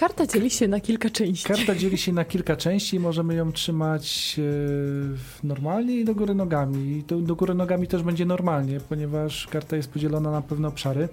[0.00, 1.48] Karta dzieli się na kilka części.
[1.48, 6.34] Karta dzieli się na kilka części i możemy ją trzymać e, normalnie i do góry
[6.34, 6.98] nogami.
[6.98, 11.08] I do, do góry nogami też będzie normalnie, ponieważ karta jest podzielona na pewne obszary.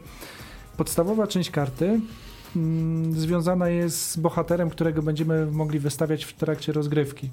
[0.78, 2.00] Podstawowa część karty
[2.56, 7.30] mm, związana jest z bohaterem, którego będziemy mogli wystawiać w trakcie rozgrywki.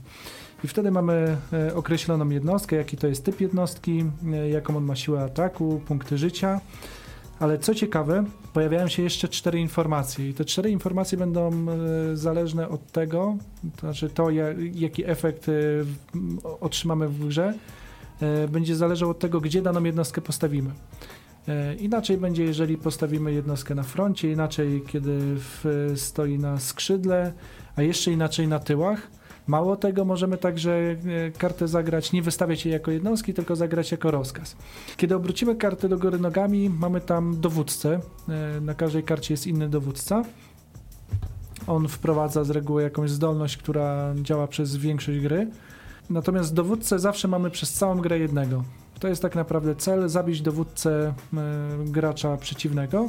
[0.65, 4.97] I wtedy mamy e, określoną jednostkę, jaki to jest typ jednostki, e, jaką on ma
[4.97, 6.61] siłę ataku, punkty życia.
[7.41, 12.69] Ale co ciekawe, pojawiają się jeszcze cztery informacje i te cztery informacje będą e, zależne
[12.69, 13.37] od tego,
[13.77, 14.31] to znaczy to,
[14.75, 15.53] jaki efekt e,
[16.61, 17.55] otrzymamy w grze,
[18.21, 20.71] e, będzie zależał od tego, gdzie daną jednostkę postawimy.
[21.79, 25.19] Inaczej będzie, jeżeli postawimy jednostkę na froncie, inaczej, kiedy
[25.97, 27.33] stoi na skrzydle,
[27.77, 29.11] a jeszcze inaczej na tyłach.
[29.47, 30.97] Mało tego, możemy także e,
[31.39, 34.57] kartę zagrać, nie wystawiać jej jako jednostki, tylko zagrać jako rozkaz.
[34.97, 38.01] Kiedy obrócimy kartę do góry nogami, mamy tam dowódcę.
[38.29, 40.23] E, na każdej karcie jest inny dowódca.
[41.67, 45.51] On wprowadza z reguły jakąś zdolność, która działa przez większość gry.
[46.11, 48.65] Natomiast dowódcę zawsze mamy przez całą grę jednego.
[49.01, 51.45] To jest tak naprawdę cel, zabić dowódcę e,
[51.85, 53.09] gracza przeciwnego.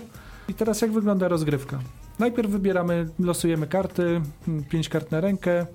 [0.49, 1.79] I teraz jak wygląda rozgrywka?
[2.19, 4.21] Najpierw wybieramy, losujemy karty,
[4.69, 5.65] 5 kart na rękę,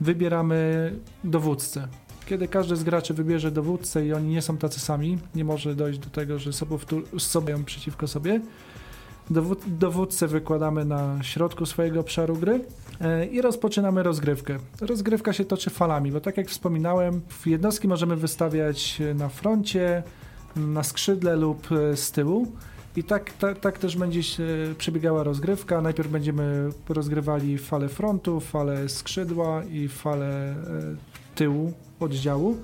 [0.00, 0.92] wybieramy
[1.24, 1.88] dowódcę.
[2.26, 5.98] Kiedy każdy z graczy wybierze dowódcę i oni nie są tacy sami, nie może dojść
[5.98, 6.50] do tego, że
[7.18, 8.40] sobą przeciwko sobie,
[9.66, 12.64] dowódcę wykładamy na środku swojego obszaru gry
[13.00, 14.58] e, i rozpoczynamy rozgrywkę.
[14.80, 20.02] Rozgrywka się toczy falami, bo tak jak wspominałem, jednostki możemy wystawiać na froncie,
[20.56, 22.52] na skrzydle lub e, z tyłu.
[22.96, 24.20] I tak, tak, tak też będzie
[24.78, 25.80] przebiegała rozgrywka.
[25.80, 30.54] Najpierw będziemy rozgrywali falę frontu, falę skrzydła i falę e,
[31.34, 32.56] tyłu oddziału.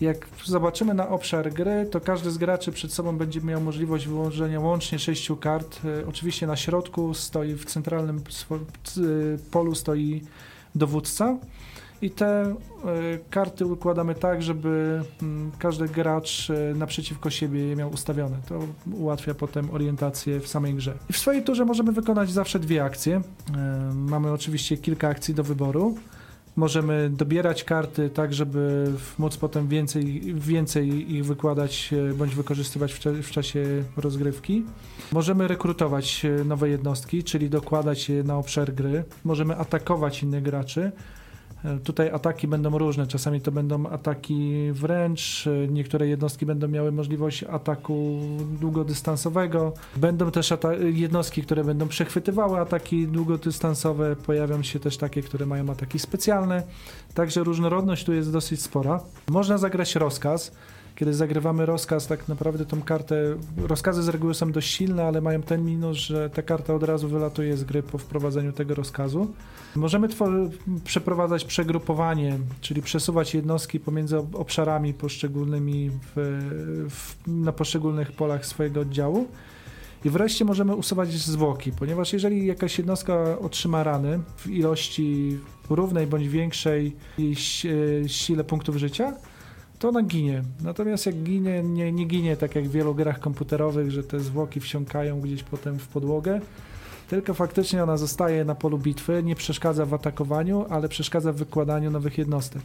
[0.00, 4.60] Jak zobaczymy na obszar gry, to każdy z graczy przed sobą będzie miał możliwość wyłożenia
[4.60, 5.80] łącznie sześciu kart.
[5.84, 8.22] E, oczywiście na środku stoi, w centralnym
[9.50, 10.22] polu stoi
[10.74, 11.38] dowódca
[12.02, 12.54] i te y,
[13.30, 15.26] karty układamy tak, żeby y,
[15.58, 18.36] każdy gracz y, naprzeciwko siebie je miał ustawione.
[18.48, 18.58] To
[18.92, 20.94] ułatwia potem orientację w samej grze.
[21.10, 23.20] I w swojej turze możemy wykonać zawsze dwie akcje.
[23.94, 25.94] Mamy oczywiście kilka akcji do wyboru.
[26.56, 33.30] Możemy dobierać karty tak, żeby móc potem więcej, więcej ich wykładać bądź wykorzystywać w, w,
[33.30, 33.64] czasie
[33.96, 34.64] rozgrywki.
[35.12, 39.04] Możemy rekrutować nowe jednostki, czyli dokładać je na obszar gry.
[39.24, 40.92] Możemy atakować innych graczy.
[41.84, 43.06] Tutaj ataki będą różne.
[43.06, 48.20] Czasami to będą ataki wręcz, niektóre jednostki będą miały możliwość ataku
[48.60, 49.72] długodystansowego.
[49.96, 50.52] Będą też
[50.92, 54.16] jednostki, które będą przechwytywały ataki długodystansowe.
[54.16, 56.62] Pojawią się też takie, które mają ataki specjalne.
[57.14, 59.00] Także różnorodność tu jest dosyć spora.
[59.28, 60.52] Można zagrać rozkaz
[61.00, 65.42] kiedy zagrywamy rozkaz, tak naprawdę tą kartę, rozkazy z reguły są dość silne, ale mają
[65.42, 69.32] ten minus, że ta karta od razu wylatuje z gry po wprowadzeniu tego rozkazu.
[69.76, 70.08] Możemy
[70.84, 76.40] przeprowadzać przegrupowanie, czyli przesuwać jednostki pomiędzy obszarami poszczególnymi w,
[76.90, 79.28] w, na poszczególnych polach swojego oddziału.
[80.04, 85.38] I wreszcie możemy usuwać zwłoki, ponieważ jeżeli jakaś jednostka otrzyma rany w ilości
[85.70, 86.96] równej bądź większej
[88.06, 89.12] sile punktów życia,
[89.80, 90.42] to ona ginie.
[90.60, 94.60] Natomiast jak ginie, nie, nie ginie tak jak w wielu grach komputerowych, że te zwłoki
[94.60, 96.40] wsiąkają gdzieś potem w podłogę,
[97.08, 101.90] tylko faktycznie ona zostaje na polu bitwy, nie przeszkadza w atakowaniu, ale przeszkadza w wykładaniu
[101.90, 102.62] nowych jednostek.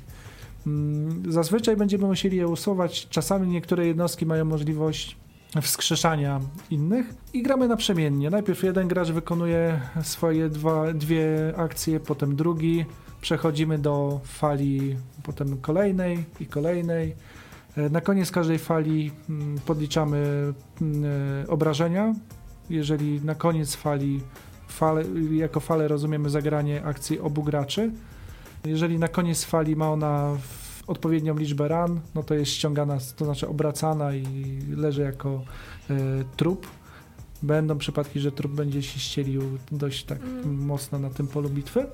[0.68, 3.08] Mm, zazwyczaj będziemy musieli je usuwać.
[3.10, 5.18] Czasami niektóre jednostki mają możliwość
[5.62, 6.40] wskrzeszania
[6.72, 8.30] innych i gramy naprzemiennie.
[8.30, 12.86] Najpierw jeden gracz wykonuje swoje dwa, dwie akcje, potem drugi,
[13.26, 17.16] przechodzimy do fali potem kolejnej i kolejnej.
[17.78, 21.04] E, na koniec każdej fali mm, podliczamy mm,
[21.42, 22.14] e, obrażenia.
[22.70, 24.22] Jeżeli na koniec fali
[24.68, 27.92] fale, jako falę rozumiemy zagranie akcji obu graczy,
[28.66, 30.38] jeżeli na koniec fali ma ona
[30.88, 34.26] odpowiednią liczbę ran, no to jest ściągana, to znaczy obracana i
[34.78, 35.44] leży jako
[35.90, 35.94] e,
[36.38, 36.68] trup.
[37.44, 40.66] Będą przypadki, że trup będzie się ścielił dość tak mm.
[40.66, 41.88] mocno na tym polu bitwy.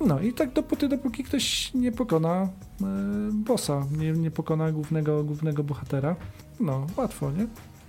[0.00, 2.48] No i tak dopóty, dopóki ktoś nie pokona e,
[3.32, 6.16] bossa, nie, nie pokona głównego, głównego bohatera.
[6.60, 7.46] No, łatwo, nie?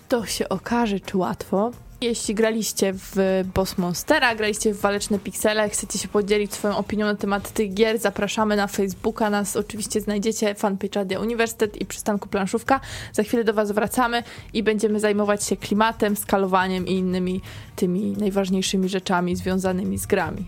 [0.07, 1.71] To się okaże, czy łatwo.
[2.01, 7.15] Jeśli graliście w Boss Monstera, graliście w Waleczne Piksele, chcecie się podzielić swoją opinią na
[7.15, 12.79] temat tych gier, zapraszamy na Facebooka, nas oczywiście znajdziecie, fanpage Radia Uniwersytet i przystanku Planszówka.
[13.13, 17.41] Za chwilę do was wracamy i będziemy zajmować się klimatem, skalowaniem i innymi
[17.75, 20.45] tymi najważniejszymi rzeczami związanymi z grami.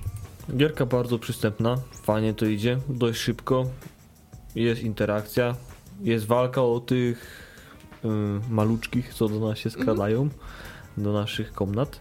[0.49, 3.65] Gierka bardzo przystępna, fajnie to idzie, dość szybko,
[4.55, 5.55] jest interakcja,
[6.01, 7.47] jest walka o tych
[8.05, 8.07] y,
[8.49, 10.29] maluczkich, co do nas się skradają,
[10.97, 11.99] do naszych komnat.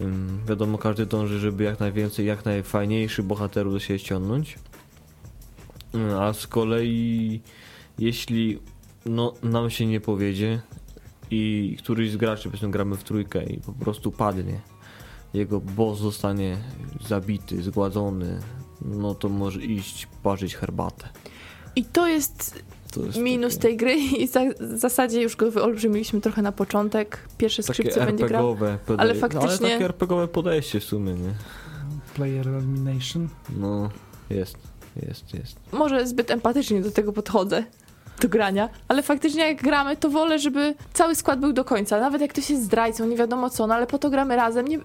[0.00, 4.58] Ym, wiadomo, każdy dąży, żeby jak najwięcej, jak najfajniejszych bohaterów do siebie ściągnąć.
[6.20, 7.40] A z kolei,
[7.98, 8.58] jeśli
[9.06, 10.60] no, nam się nie powiedzie
[11.30, 14.60] i któryś z graczy, powiedzmy gramy w trójkę i po prostu padnie,
[15.36, 16.56] jego boss zostanie
[17.08, 18.40] zabity, zgładzony,
[18.84, 21.08] no to może iść parzyć herbatę.
[21.76, 22.62] I to jest
[22.94, 26.52] To jest minus takie, tej gry i za, w zasadzie już go wyolbrzymiliśmy trochę na
[26.52, 27.18] początek.
[27.38, 28.50] Pierwsze takie skrzypce będzie grał.
[28.50, 31.34] RPGowe podej- ale No, faktycznie- ale takie RPGowe podejście w sumie, nie?
[32.14, 33.28] Player Elimination.
[33.56, 33.90] No,
[34.30, 34.56] jest,
[35.08, 35.56] jest, jest.
[35.72, 37.64] Może zbyt empatycznie do tego podchodzę.
[38.20, 42.00] Do grania, ale faktycznie jak gramy, to wolę, żeby cały skład był do końca.
[42.00, 44.78] Nawet jak ktoś jest zdrajcą, nie wiadomo co, no ale po to gramy razem, nie,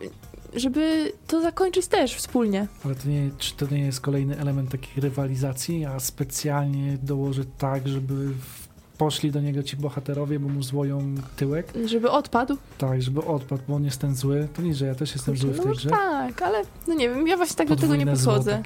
[0.55, 2.67] żeby to zakończyć też wspólnie.
[2.85, 7.87] Ale to nie, czy to nie jest kolejny element takiej rywalizacji, a specjalnie dołoży tak,
[7.87, 8.33] żeby
[8.97, 11.73] poszli do niego ci bohaterowie, bo mu złoją tyłek?
[11.85, 12.57] Żeby odpadł.
[12.77, 14.47] Tak, żeby odpadł, bo on jest ten zły.
[14.53, 15.89] To nie, że ja też jestem zły w no tej może grze.
[15.89, 18.63] tak, ale no nie wiem, ja właśnie tak do tego nie Podwójne podchodzę.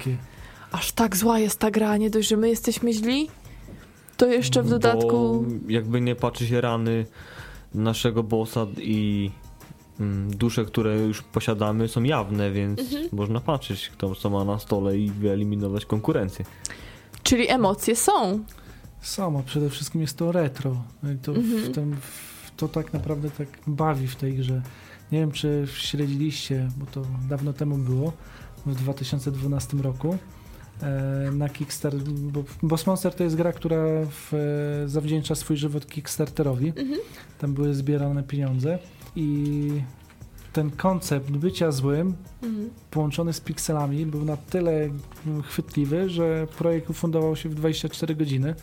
[0.72, 3.28] Aż tak zła jest ta gra, nie dość, że my jesteśmy źli,
[4.16, 5.44] to jeszcze w dodatku...
[5.46, 7.06] Bo jakby nie patrzy się rany
[7.74, 9.30] naszego bossa i
[10.30, 13.08] dusze, które już posiadamy są jawne, więc Mhm.
[13.12, 16.44] można patrzeć kto co ma na stole i wyeliminować konkurencję.
[17.22, 18.44] Czyli emocje są.
[19.00, 20.82] Samo, przede wszystkim jest to retro.
[21.02, 21.62] No i to, Mhm.
[21.64, 24.62] w tym, w, to tak naprawdę tak bawi w tej grze.
[25.12, 28.12] Nie wiem, czy śledziliście, bo to dawno temu było,
[28.66, 30.18] w 2012 roku.
[30.82, 33.76] e, Na Kickstarter, bo Boss Monster to jest gra, która
[34.10, 34.32] w,
[34.86, 36.68] zawdzięcza swój żywot Kickstarterowi.
[36.68, 36.98] Mhm.
[37.38, 38.78] Tam były zbierane pieniądze
[39.16, 39.70] i
[40.52, 42.70] ten koncept bycia złym Mhm.
[42.90, 44.72] połączony z pikselami był na tyle
[45.26, 48.54] mm, chwytliwy, że projekt ufundował się w 24 godziny.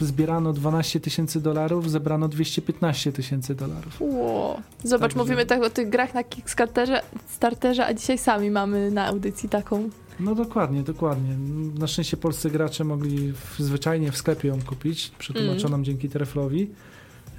[0.00, 3.96] Zbierano 12 tysięcy dolarów, zebrano 215 tysięcy dolarów.
[4.00, 4.60] Ło.
[4.84, 9.06] Zobacz, Także- mówimy tak o tych grach na Kickstarterze, starterze, a dzisiaj sami mamy na
[9.06, 9.88] audycji taką.
[10.20, 11.36] No dokładnie, dokładnie.
[11.78, 16.70] Na szczęście polscy gracze mogli w, zwyczajnie w sklepie ją kupić, przetłumaczoną dzięki Treflowi.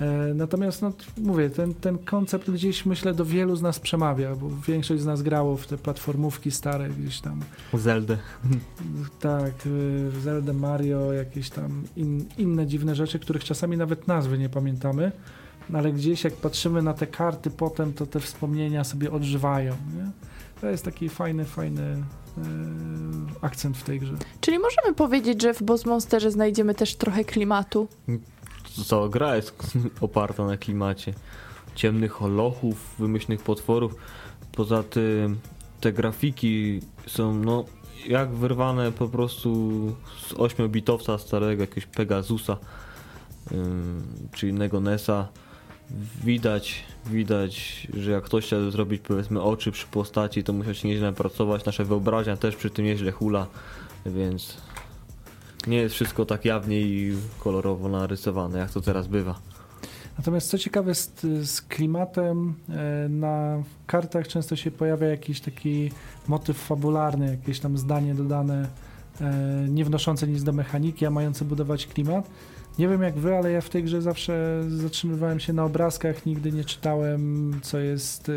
[0.02, 4.50] E, natomiast, no mówię, ten, ten koncept gdzieś myślę do wielu z nas przemawia, bo
[4.68, 7.40] większość z nas grało w te platformówki stare gdzieś tam
[7.74, 8.18] Zeldę.
[9.20, 14.50] Tak, y, Zelda, Mario, jakieś tam in, inne dziwne rzeczy, których czasami nawet nazwy nie
[14.50, 15.12] pamiętamy,
[15.70, 19.72] no ale gdzieś jak patrzymy na te karty potem, to te wspomnienia sobie odżywają.
[19.72, 20.12] Nie?
[20.62, 22.02] To jest taki fajny, fajny e,
[23.42, 24.14] akcent w tej grze.
[24.42, 27.88] Czyli możemy powiedzieć, że w Boss Monsterze znajdziemy też trochę klimatu.
[28.86, 31.14] Cała gra jest oparta na klimacie.
[31.76, 33.96] Ciemnych holochów, wymyślnych potworów.
[34.52, 35.40] Poza tym
[35.82, 37.66] te grafiki są no
[38.08, 39.60] jak wyrwane po prostu
[40.28, 42.58] z 8-bitowca starego jakiegoś Pegasusa
[44.34, 45.28] czy innego NESa.
[46.24, 51.14] Widać, widać, że jak ktoś chciał zrobić powiedzmy oczy przy postaci, to musiał się nieźle
[51.14, 51.66] pracować.
[51.66, 53.48] Nasza wyobraźnia też przy tym nieźle hula,
[54.06, 54.58] więc
[55.68, 59.40] nie jest wszystko tak jawnie i kolorowo narysowane, jak to teraz bywa.
[60.18, 61.12] Natomiast co ciekawe z,
[61.44, 65.92] z klimatem, e, na kartach często się pojawia jakiś taki
[66.28, 68.68] motyw fabularny, jakieś tam zdanie dodane,
[69.22, 69.34] e,
[69.70, 72.30] nie wnoszące nic do mechaniki, a mające budować klimat.
[72.80, 76.52] Nie wiem jak wy, ale ja w tej grze zawsze zatrzymywałem się na obrazkach, nigdy
[76.52, 78.34] nie czytałem, co jest e,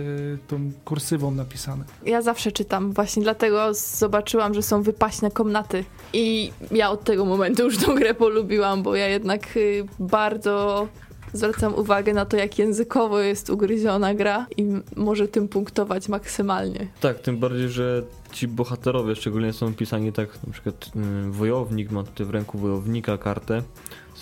[0.48, 1.85] tą kursywą napisane.
[2.07, 5.85] Ja zawsze czytam, właśnie dlatego zobaczyłam, że są wypaśne komnaty.
[6.12, 10.88] I ja od tego momentu już tą grę polubiłam, bo ja jednak y, bardzo
[11.33, 16.87] zwracam uwagę na to, jak językowo jest ugryziona gra i może tym punktować maksymalnie.
[17.00, 18.02] Tak, tym bardziej, że
[18.33, 23.18] ci bohaterowie szczególnie są pisani tak, na przykład mm, wojownik ma tutaj w ręku wojownika
[23.18, 23.62] kartę,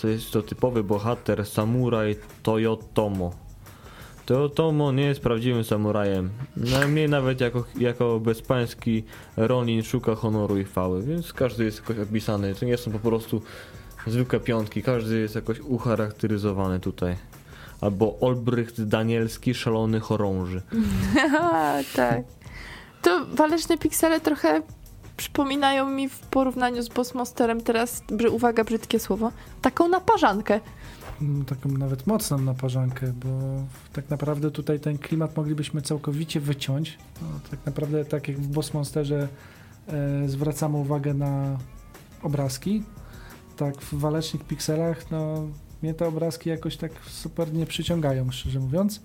[0.01, 3.31] to jest to typowy bohater, samuraj Toyotomo.
[4.25, 9.03] Toyotomo nie jest prawdziwym samurajem, najmniej nawet jako, jako bezpański
[9.37, 13.41] Ronin szuka honoru i chwały, więc każdy jest jakoś opisany, to nie są po prostu
[14.07, 17.15] zwykłe piątki, każdy jest jakoś ucharakteryzowany tutaj.
[17.81, 20.61] Albo Olbrycht Danielski, szalony chorąży.
[21.95, 22.21] tak.
[23.01, 24.61] To waleczne piksele trochę
[25.21, 30.59] przypominają mi w porównaniu z Boss Monsterem teraz, uwaga, brzydkie słowo, taką naparzankę.
[31.21, 33.29] Mm, taką nawet mocną naparzankę, bo
[33.93, 36.97] tak naprawdę tutaj ten klimat moglibyśmy całkowicie wyciąć.
[37.21, 39.27] No, tak naprawdę tak jak w Boss Monsterze
[39.87, 41.57] e, zwracamy uwagę na
[42.23, 42.83] obrazki,
[43.57, 45.47] tak w walecznych pikselach, no
[45.81, 49.01] mnie te obrazki jakoś tak super nie przyciągają, szczerze mówiąc.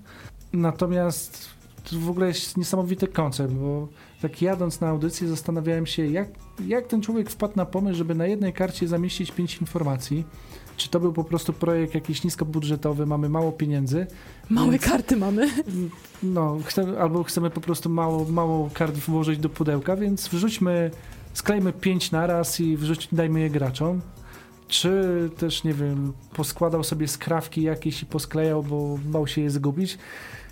[0.53, 1.56] Natomiast
[1.91, 3.89] to w ogóle jest niesamowity koncept, bo
[4.23, 6.29] tak jadąc na audycję zastanawiałem się, jak,
[6.67, 10.25] jak ten człowiek wpadł na pomysł, żeby na jednej karcie zamieścić pięć informacji.
[10.77, 14.07] Czy to był po prostu projekt jakiś niskobudżetowy, mamy mało pieniędzy,
[14.51, 15.51] Małe Więc- karty mamy.
[16.23, 20.91] no, chcemy, albo chcemy po prostu mało, mało kart włożyć do pudełka, więc wrzućmy,
[21.33, 24.01] sklejmy pięć naraz i wrzuć, dajmy je graczom.
[24.69, 29.99] Czy też, nie wiem, poskładał sobie skrawki jakieś i posklejał, bo bał się je zgubić.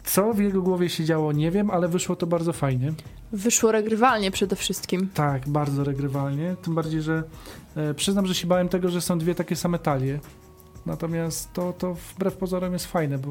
[0.04, 2.92] Co w jego głowie się działo, nie wiem, ale wyszło to bardzo fajnie.
[3.32, 5.08] Wyszło regrywalnie przede wszystkim.
[5.14, 6.56] Tak, bardzo regrywalnie.
[6.62, 7.22] Tym bardziej, że
[7.76, 10.20] e, przyznam, że się bałem tego, że są dwie takie same talie.
[10.86, 13.30] Natomiast to, to wbrew pozorom jest fajne, bo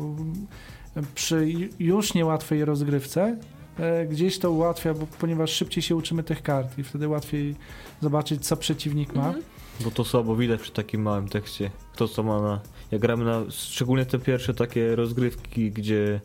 [0.96, 3.38] e, przy ju- już niełatwej rozgrywce
[3.80, 7.56] e, gdzieś to ułatwia, bo, ponieważ szybciej się uczymy tych kart i wtedy łatwiej
[8.02, 9.26] zobaczyć, co przeciwnik ma.
[9.28, 9.44] Mhm.
[9.84, 11.72] Bo to słabo widać przy takim małym tekście.
[11.96, 12.60] To co ma na...
[12.92, 13.42] Jak gramy na...
[13.50, 16.22] Szczególnie te pierwsze takie rozgrywki, gdzie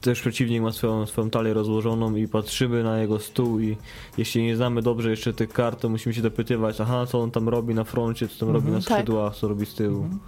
[0.00, 3.76] też przeciwnik ma swoją, swoją talię rozłożoną i patrzymy na jego stół i
[4.18, 7.48] jeśli nie znamy dobrze jeszcze tych kart, to musimy się dopytywać, aha, co on tam
[7.48, 8.64] robi na froncie, co tam Mhm.
[8.64, 8.92] robi na Tak.
[8.98, 10.02] skrzydłach, co robi z tyłu.
[10.02, 10.20] Mhm.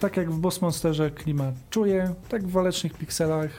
[0.00, 3.50] Tak jak w Boss Monsterze klimat czuję, tak w walecznych pikselach,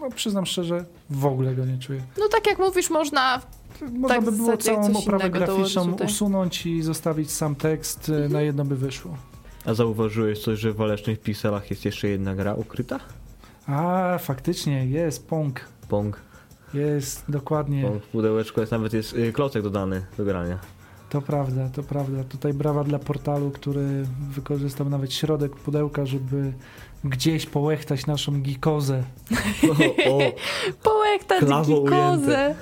[0.00, 2.02] no przyznam szczerze, w ogóle go nie czuję.
[2.18, 3.40] No tak jak mówisz, można
[3.92, 8.26] Można Tak, by było całą oprawę graficzną usunąć i zostawić sam tekst, Mhm.
[8.26, 9.16] e, na jedno by wyszło.
[9.64, 13.00] A zauważyłeś coś, że w walecznych pikselach jest jeszcze jedna gra ukryta?
[13.66, 15.60] A, faktycznie, jest Pong.
[15.88, 16.20] Pong.
[16.74, 17.82] Jest, dokładnie.
[17.82, 20.58] Pong w pudełeczku jest nawet jest y, klocek dodany do grania.
[21.10, 22.24] To prawda, to prawda.
[22.24, 26.52] Tutaj brawa dla portalu, który wykorzystał nawet środek pudełka, żeby
[27.04, 29.02] gdzieś połechtać naszą gikozę.
[30.06, 30.18] O,
[30.90, 32.54] o, Klawo gikozę.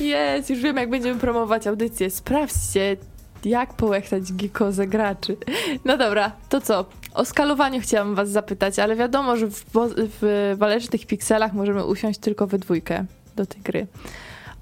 [0.00, 2.10] Jest, już wiem jak będziemy promować audycję.
[2.10, 2.96] Sprawdźcie,
[3.44, 5.36] jak połechtać gikozę graczy.
[5.84, 6.84] No dobra, to co?
[7.14, 9.64] O skalowanie chciałam was zapytać, ale wiadomo, że w,
[10.20, 13.04] w walecznych pikselach możemy usiąść tylko we dwójkę
[13.36, 13.86] do tej gry.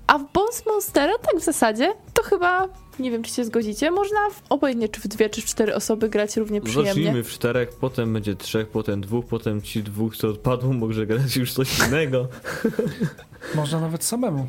[0.07, 2.69] A w Boss Monstera tak w zasadzie to chyba,
[2.99, 6.09] nie wiem czy się zgodzicie, można w, obojętnie czy w dwie czy w cztery osoby
[6.09, 6.91] grać równie przyjemnie.
[6.91, 11.37] Zacznijmy w czterech, potem będzie trzech, potem dwóch, potem ci dwóch, co odpadło, może grać
[11.37, 12.29] już coś innego.
[13.55, 14.47] Można nawet samemu,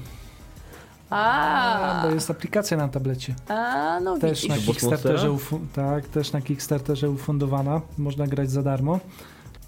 [1.10, 3.36] A, bo jest aplikacja na tablecie.
[3.48, 5.38] a no Też na Kickstarterze,
[5.74, 7.82] tak, też na Kickstarterze ufundowana.
[7.98, 9.00] Można grać za darmo.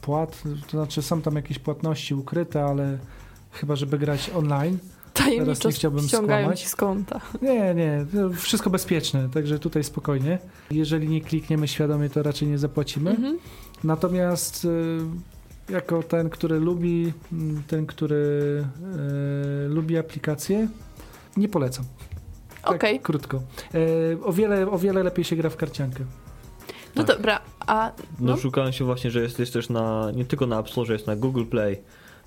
[0.01, 2.97] Płat, to znaczy są tam jakieś płatności ukryte, ale
[3.51, 4.77] chyba żeby grać online.
[5.13, 6.61] Tajemniczo Teraz nie chciałbym ściągają skłamać.
[6.61, 7.21] ci z konta.
[7.41, 10.39] Nie, nie, wszystko bezpieczne, także tutaj spokojnie.
[10.71, 13.09] Jeżeli nie klikniemy świadomie, to raczej nie zapłacimy.
[13.09, 13.39] Mhm.
[13.83, 14.99] Natomiast y,
[15.69, 18.15] jako ten, który lubi, mm, ten, który
[19.65, 20.67] y, lubi aplikację,
[21.37, 21.85] nie polecam.
[22.61, 23.41] Tak Okej, krótko.
[23.75, 26.03] Y, o, wiele, o wiele lepiej się gra w karciankę.
[26.95, 27.17] no Tak.
[27.17, 30.59] dobra, a No, no, szukałem się właśnie, że jest, jest też na, nie tylko na
[30.59, 31.81] App Store, jest na Google Play,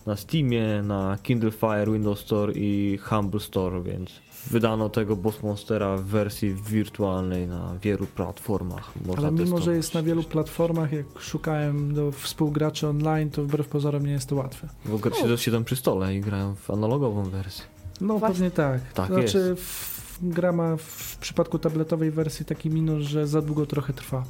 [0.07, 4.11] na Steamie, na Kindle Fire, Windows Store i Humble Store, więc
[4.51, 8.93] wydano tego Boss Monstera w wersji wirtualnej na wielu platformach.
[9.07, 13.69] Można Ale mimo, że jest na wielu platformach, jak szukałem do współgraczy online, to wbrew
[13.69, 14.69] pozorom nie jest to łatwe.
[14.85, 17.65] Bo gra- siedzą, siedzą przy stole i grają w analogową wersję.
[18.01, 18.35] No Właśnie.
[18.35, 18.93] pewnie tak.
[18.93, 23.67] Tak to znaczy w, gra ma w przypadku tabletowej wersji taki minus, że za długo
[23.67, 24.25] trochę trwa.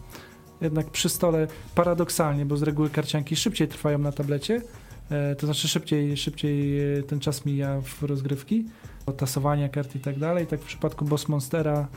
[0.60, 4.62] Jednak przy stole paradoksalnie, bo z reguły karcianki szybciej trwają na tablecie,
[5.10, 8.64] e, to znaczy szybciej, szybciej e, ten czas mija w rozgrywki,
[9.12, 10.46] tasowania kart i tak dalej.
[10.46, 11.88] Tak w przypadku Boss Monstera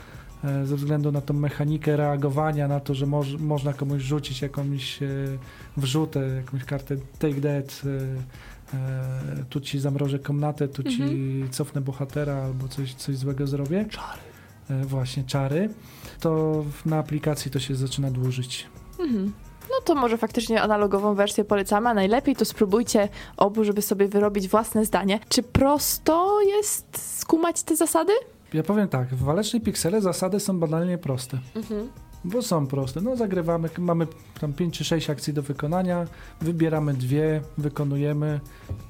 [0.44, 5.02] e, ze względu na tą mechanikę reagowania na to, że moż, można komuś rzucić jakąś
[5.02, 5.06] e,
[5.76, 8.22] wrzutę, jakąś kartę take that, e,
[9.50, 11.00] tu ci zamrożę komnatę, tu ci
[11.50, 13.86] cofnę bohatera albo coś, coś złego zrobię.
[13.90, 14.20] Czary.
[14.70, 15.68] E, właśnie, czary.
[16.20, 18.66] To na aplikacji to się zaczyna dłużyć.
[18.98, 19.32] mhm.
[19.70, 24.48] no to może faktycznie analogową wersję polecamy, a najlepiej to spróbujcie obu, żeby sobie wyrobić
[24.48, 25.20] własne zdanie.
[25.28, 28.12] Czy prosto jest skumać te zasady?
[28.52, 31.38] Ja powiem tak, w walecznej piksele zasady są banalnie proste.
[31.56, 31.88] Mhm.
[32.24, 33.00] Bo są proste.
[33.00, 34.06] No zagrywamy, mamy
[34.40, 36.06] tam 5 czy 6 akcji do wykonania,
[36.40, 38.40] wybieramy dwie, wykonujemy,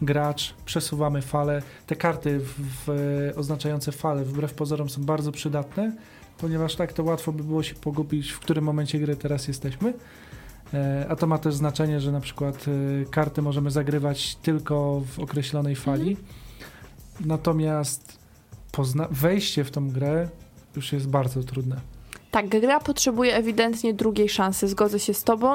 [0.02, 1.62] gracz, przesuwamy fale.
[1.86, 5.92] Te karty w, w, oznaczające fale wbrew pozorom są bardzo przydatne,
[6.38, 9.94] ponieważ tak to łatwo by było się pogubić, w którym momencie gry teraz jesteśmy.
[10.74, 15.18] E, A to ma też znaczenie, że na przykład e, karty możemy zagrywać tylko w
[15.18, 16.16] określonej fali.
[17.20, 18.18] Natomiast
[19.10, 20.28] wejście w tą grę
[20.76, 21.97] już jest bardzo trudne.
[22.30, 25.54] Tak, gra potrzebuje ewidentnie drugiej szansy, zgodzę się z tobą.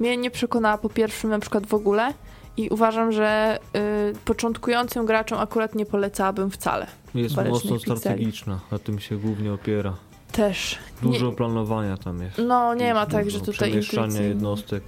[0.00, 2.14] Mnie nie przekonała po pierwszym na przykład w ogóle
[2.56, 6.86] i uważam, że y, początkującym graczom akurat nie polecałabym wcale.
[7.14, 9.96] Jest mocno strategiczna, na tym się głównie opiera.
[10.32, 10.78] Też.
[11.02, 12.38] Dużo Nie, planowania tam jest.
[12.48, 14.28] no nie ma Dużo tak, że tutaj intuicyjnie.
[14.28, 14.82] jednostek.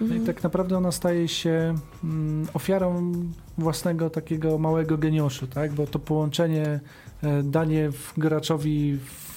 [0.00, 0.22] No Mhm.
[0.22, 3.12] I tak naprawdę ona staje się mm, ofiarą
[3.58, 5.72] własnego takiego małego geniuszu, tak?
[5.72, 6.80] Bo to połączenie,
[7.22, 9.33] e, danie w graczowi w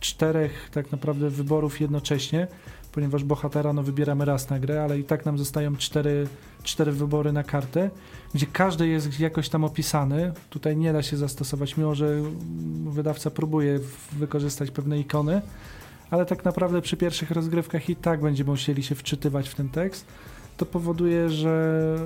[0.00, 2.46] czterech tak naprawdę wyborów jednocześnie,
[2.92, 6.26] ponieważ bohatera no, wybieramy raz na grę, ale i tak nam zostają cztery,
[6.62, 7.90] cztery wybory na kartę,
[8.34, 10.32] gdzie każdy jest jakoś tam opisany.
[10.50, 12.22] Tutaj nie da się zastosować, mimo że
[12.86, 13.80] wydawca próbuje
[14.12, 15.42] wykorzystać pewne ikony,
[16.10, 20.06] ale tak naprawdę przy pierwszych rozgrywkach i tak będziemy musieli się wczytywać w ten tekst.
[20.56, 21.96] To powoduje, że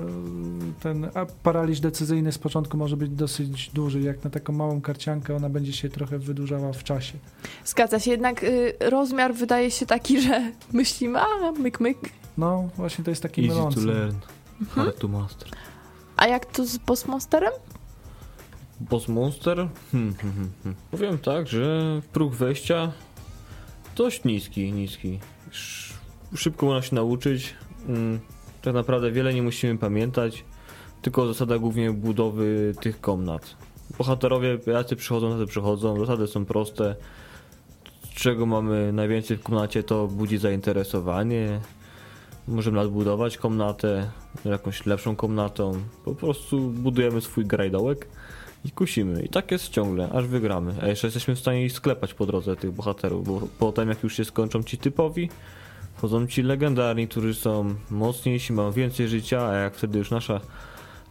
[0.79, 1.09] ten
[1.43, 4.01] paraliż decyzyjny z początku może być dosyć duży.
[4.01, 7.13] Jak na taką małą karciankę, ona będzie się trochę wydłużała w czasie.
[7.65, 11.97] Zgadza się, jednak y, rozmiar wydaje się taki, że myślimy, a myk, myk.
[12.37, 13.85] No, właśnie to jest taki Easy to mylący.
[13.85, 14.15] learn,
[14.69, 15.49] hard to master.
[16.17, 17.51] A jak to z Boss Monsterem?
[18.79, 19.57] Boss Monster?
[19.91, 20.75] Hmm, hmm, hmm, hmm.
[20.91, 21.81] Powiem tak, że
[22.13, 22.91] próg wejścia
[23.95, 25.19] dość niski, niski.
[25.51, 25.97] Sz-
[26.35, 27.53] Szybko można się nauczyć.
[27.87, 28.19] Mm,
[28.61, 30.43] Tak naprawdę wiele nie musimy pamiętać,
[31.01, 33.55] tylko zasada głównie budowy tych komnat.
[33.97, 36.95] Bohaterowie jacy przychodzą, tacy przychodzą, zasady są proste.
[38.15, 41.59] Czego mamy najwięcej w komnacie, to budzi zainteresowanie.
[42.47, 44.11] Możemy nadbudować komnatę
[44.45, 45.73] jakąś lepszą komnatą.
[46.05, 48.07] Po prostu budujemy swój grajdołek
[48.65, 49.23] i kusimy.
[49.23, 50.73] I tak jest ciągle, aż wygramy.
[50.81, 54.25] A jeszcze jesteśmy w stanie sklepać po drodze tych bohaterów, bo potem jak już się
[54.25, 55.29] skończą ci typowi,
[56.01, 60.41] wchodzą ci legendarni, którzy są mocniejsi, mają więcej życia, a jak wtedy już nasza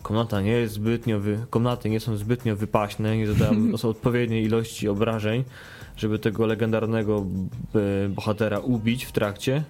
[0.02, 1.46] komnata nie jest zbytnio, wy...
[1.50, 5.44] komnaty nie są zbytnio wypaśne, nie zadają odpowiedniej ilości obrażeń,
[5.96, 7.26] żeby tego legendarnego
[7.74, 9.64] e, bohatera ubić w trakcie,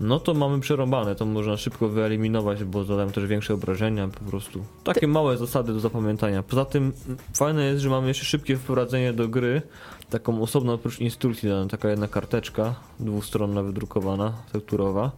[0.00, 4.64] no to mamy przerąbane, to można szybko wyeliminować, bo zadają też większe obrażenia, po prostu.
[4.84, 6.42] Takie małe zasady do zapamiętania.
[6.42, 6.92] Poza tym
[7.34, 9.62] fajne jest, że mamy jeszcze szybkie wprowadzenie do gry,
[10.18, 15.10] taką osobną oprócz instrukcji, dana taka jedna karteczka, dwustronna wydrukowana, tekturowa,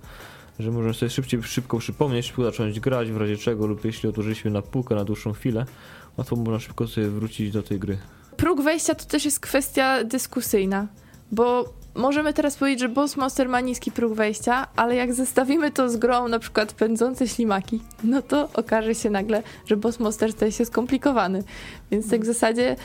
[0.58, 4.50] że możemy sobie szybciej, szybko przypomnieć, szybko zacząć grać, w razie czego, lub jeśli odłożyliśmy
[4.50, 5.66] na półkę na dłuższą chwilę,
[6.16, 7.98] łatwo można szybko sobie wrócić do tej gry.
[8.36, 10.86] Próg wejścia to też jest kwestia dyskusyjna,
[11.32, 15.90] bo możemy teraz powiedzieć, że Boss Monster ma niski próg wejścia, ale jak zestawimy to
[15.90, 20.52] z grą na przykład Pędzące Ślimaki, no to okaże się nagle, że Boss Monster staje
[20.52, 21.44] się skomplikowany.
[21.90, 22.76] Więc tak w zasadzie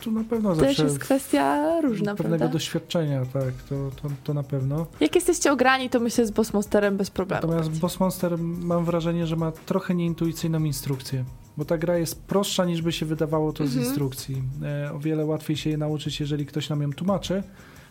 [0.00, 2.52] Tu na pewno też zawsze jest kwestia różna, pewnego prawda?
[2.52, 4.86] doświadczenia, tak, to, to, to na pewno.
[5.00, 7.46] Jak jesteście ograni, to myślę z Boss Monsterem bez problemu.
[7.46, 11.24] Natomiast Boss Monster mam wrażenie, że ma trochę nieintuicyjną instrukcję,
[11.56, 13.86] bo ta gra jest prostsza niż by się wydawało to z Mhm.
[13.86, 14.42] instrukcji.
[14.62, 17.42] E, o wiele łatwiej się jej nauczyć, jeżeli ktoś nam ją tłumaczy.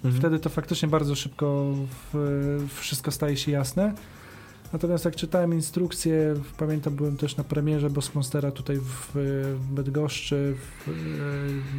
[0.04, 0.14] Mhm.
[0.22, 1.66] Wtedy to faktycznie bardzo szybko
[2.14, 3.94] w, wszystko staje się jasne.
[4.74, 10.56] Natomiast jak czytałem instrukcję, pamiętam, byłem też na premierze Boss Monstera tutaj w Bydgoszczy.
[10.56, 10.94] W, e,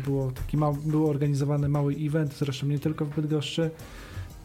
[0.05, 3.71] było taki mał, był organizowany mały event, zresztą nie tylko w Bydgoszczy.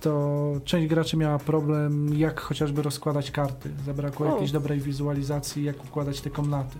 [0.01, 3.69] To część graczy miała problem, jak chociażby rozkładać karty.
[3.85, 4.31] Zabrakło O.
[4.31, 6.77] jakiejś dobrej wizualizacji, jak układać te komnaty.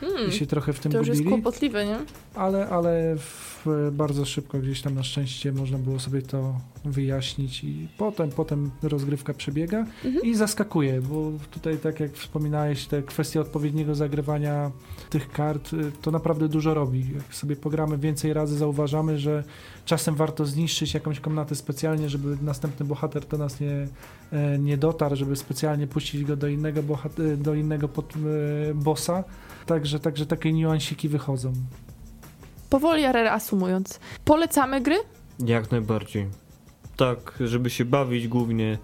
[0.00, 1.98] Hmm, I się trochę w tym to już jest gubili kłopotliwe, nie?
[2.34, 6.54] ale, ale w, bardzo szybko gdzieś tam na szczęście można było sobie to
[6.84, 10.24] wyjaśnić i potem, potem rozgrywka przebiega Mhm.
[10.24, 14.70] i zaskakuje, bo tutaj tak jak wspominałeś, te kwestie odpowiedniego zagrywania
[15.10, 17.06] tych kart, y, to naprawdę dużo robi.
[17.14, 19.44] Jak sobie pogramy więcej razy, zauważamy, że
[19.84, 23.88] czasem warto zniszczyć jakąś komnatę specjalnie, żeby następny bohater do nas nie,
[24.32, 28.12] e, nie dotarł, żeby specjalnie puścić go do innego, bohat- do innego pod,
[28.70, 29.24] e, bossa.
[29.66, 31.52] Także, także takie niuansiki wychodzą.
[32.70, 34.00] Powoli, ale reasumując.
[34.24, 34.96] Polecamy gry?
[35.46, 36.26] Jak najbardziej.
[37.00, 38.78] Tak, żeby się bawić głównie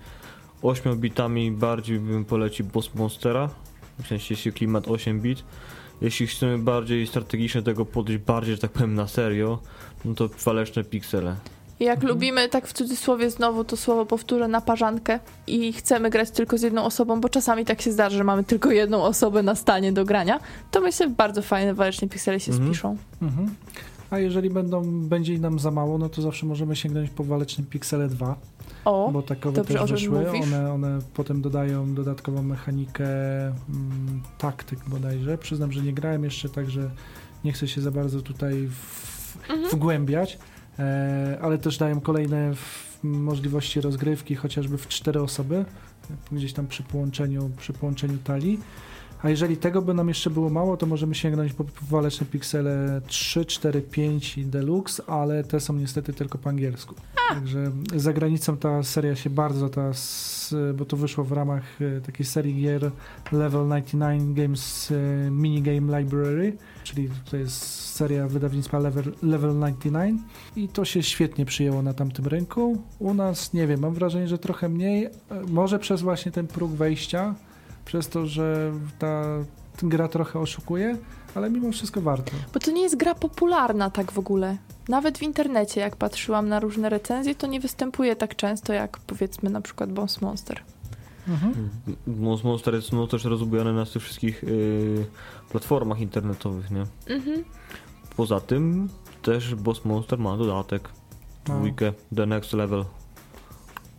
[0.62, 3.48] 8 bitami, bardziej bym polecił Boss Monstera.
[4.02, 5.44] W sensie jeśli klimat 8 bit.
[6.00, 9.58] Jeśli chcemy bardziej strategicznie tego podejść, bardziej, że tak powiem, na serio,
[10.04, 11.36] no to waleczne piksele.
[11.80, 12.12] Jak Mhm.
[12.12, 16.62] lubimy, tak w cudzysłowie znowu to słowo powtórzę, na parzankę i chcemy grać tylko z
[16.62, 20.04] jedną osobą, bo czasami tak się zdarza, że mamy tylko jedną osobę na stanie do
[20.04, 20.40] grania,
[20.70, 22.70] to myślę, bardzo fajne waleczne piksele się Mhm.
[22.70, 22.96] spiszą.
[23.22, 23.54] Mhm.
[24.10, 28.08] A jeżeli będą, będzie nam za mało, no to zawsze możemy sięgnąć po walecznym Pixele
[28.08, 28.36] 2,
[28.84, 30.30] O, bo takowe dobrze, też wyszły.
[30.30, 33.06] One, one potem dodają dodatkową mechanikę
[33.46, 35.38] mm, taktyk bodajże.
[35.38, 36.90] Przyznam, że nie grałem jeszcze, także
[37.44, 39.70] nie chcę się za bardzo tutaj w, mhm.
[39.70, 40.38] wgłębiać,
[40.78, 45.64] e, ale też dają kolejne w, możliwości rozgrywki, chociażby w cztery osoby,
[46.32, 48.60] gdzieś tam przy połączeniu, przy połączeniu talii.
[49.22, 53.44] A jeżeli tego by nam jeszcze było mało, to możemy sięgnąć po waleczne piksele 3,
[53.44, 56.94] 4, 5 i Deluxe, ale te są niestety tylko po angielsku.
[57.28, 59.90] Także za granicą ta seria się bardzo, ta,
[60.74, 62.90] bo to wyszło w ramach e, takiej serii gier
[63.32, 67.62] Level 99 Games e, Minigame Library, czyli to jest
[67.94, 70.22] seria wydawnictwa Level, Level 99
[70.56, 72.82] i to się świetnie przyjęło na tamtym rynku.
[72.98, 75.10] U nas, nie wiem, mam wrażenie, że trochę mniej, e,
[75.48, 77.34] może przez właśnie ten próg wejścia,
[77.86, 79.24] przez to, że ta
[79.82, 80.96] gra trochę oszukuje,
[81.34, 82.32] ale mimo wszystko warto.
[82.54, 84.56] Bo to nie jest gra popularna tak w ogóle.
[84.88, 89.50] Nawet w internecie, jak patrzyłam na różne recenzje, to nie występuje tak często jak powiedzmy
[89.50, 90.62] na przykład Boss Monster.
[91.28, 91.70] Mhm.
[92.06, 95.06] Mons Monster jest no, też rozbujany na tych wszystkich y,
[95.50, 96.86] platformach internetowych, nie?
[97.06, 97.44] Mhm.
[98.16, 98.88] Poza tym
[99.22, 100.88] też Boss Monster ma dodatek.
[101.48, 101.56] No.
[101.56, 102.84] Dwójkę, The Next Level.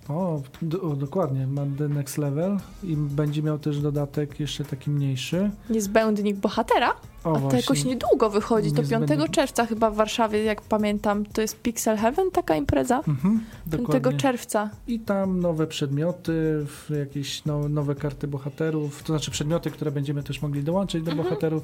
[0.09, 4.89] O, d- o, dokładnie, ma The Next Level i będzie miał też dodatek jeszcze taki
[4.89, 5.51] mniejszy.
[5.69, 6.93] Niezbędnik bohatera,
[7.23, 8.69] O, a to jakoś niedługo wychodzi.
[8.71, 9.31] To 5 Niezbędnik.
[9.31, 11.25] czerwca chyba w Warszawie, jak pamiętam.
[11.25, 12.97] To jest Pixel Heaven, taka impreza.
[13.07, 14.19] Mhm, 5 dokładnie.
[14.19, 14.69] czerwca.
[14.87, 16.65] I tam nowe przedmioty,
[16.99, 21.27] jakieś no, nowe karty bohaterów, to znaczy przedmioty, które będziemy też mogli dołączyć do Mhm.
[21.29, 21.63] bohaterów.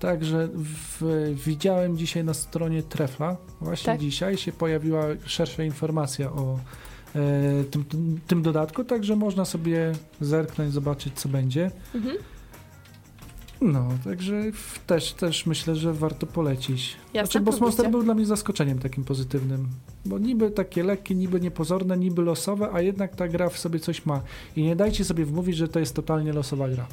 [0.00, 4.00] Także w, widziałem dzisiaj na stronie Trefla, właśnie Tak.
[4.00, 6.58] dzisiaj się pojawiła szersza informacja o
[7.70, 11.70] tym, tym, tym dodatku, także można sobie zerknąć, zobaczyć co będzie.
[11.94, 12.16] Mhm.
[13.60, 14.42] No, także
[14.86, 16.96] też, też myślę, że warto polecić.
[17.14, 17.60] Jasne, znaczy, Boss.
[17.60, 19.68] Monster był dla mnie zaskoczeniem takim pozytywnym.
[20.04, 24.06] Bo niby takie lekkie, niby niepozorne, niby losowe, a jednak ta gra w sobie coś
[24.06, 24.20] ma.
[24.56, 26.86] I nie dajcie sobie wmówić, że to jest totalnie losowa gra.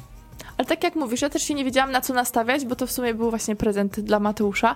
[0.56, 2.92] Ale tak jak mówisz, ja też się nie wiedziałam na co nastawiać, bo to w
[2.92, 4.74] sumie był właśnie prezent dla Mateusza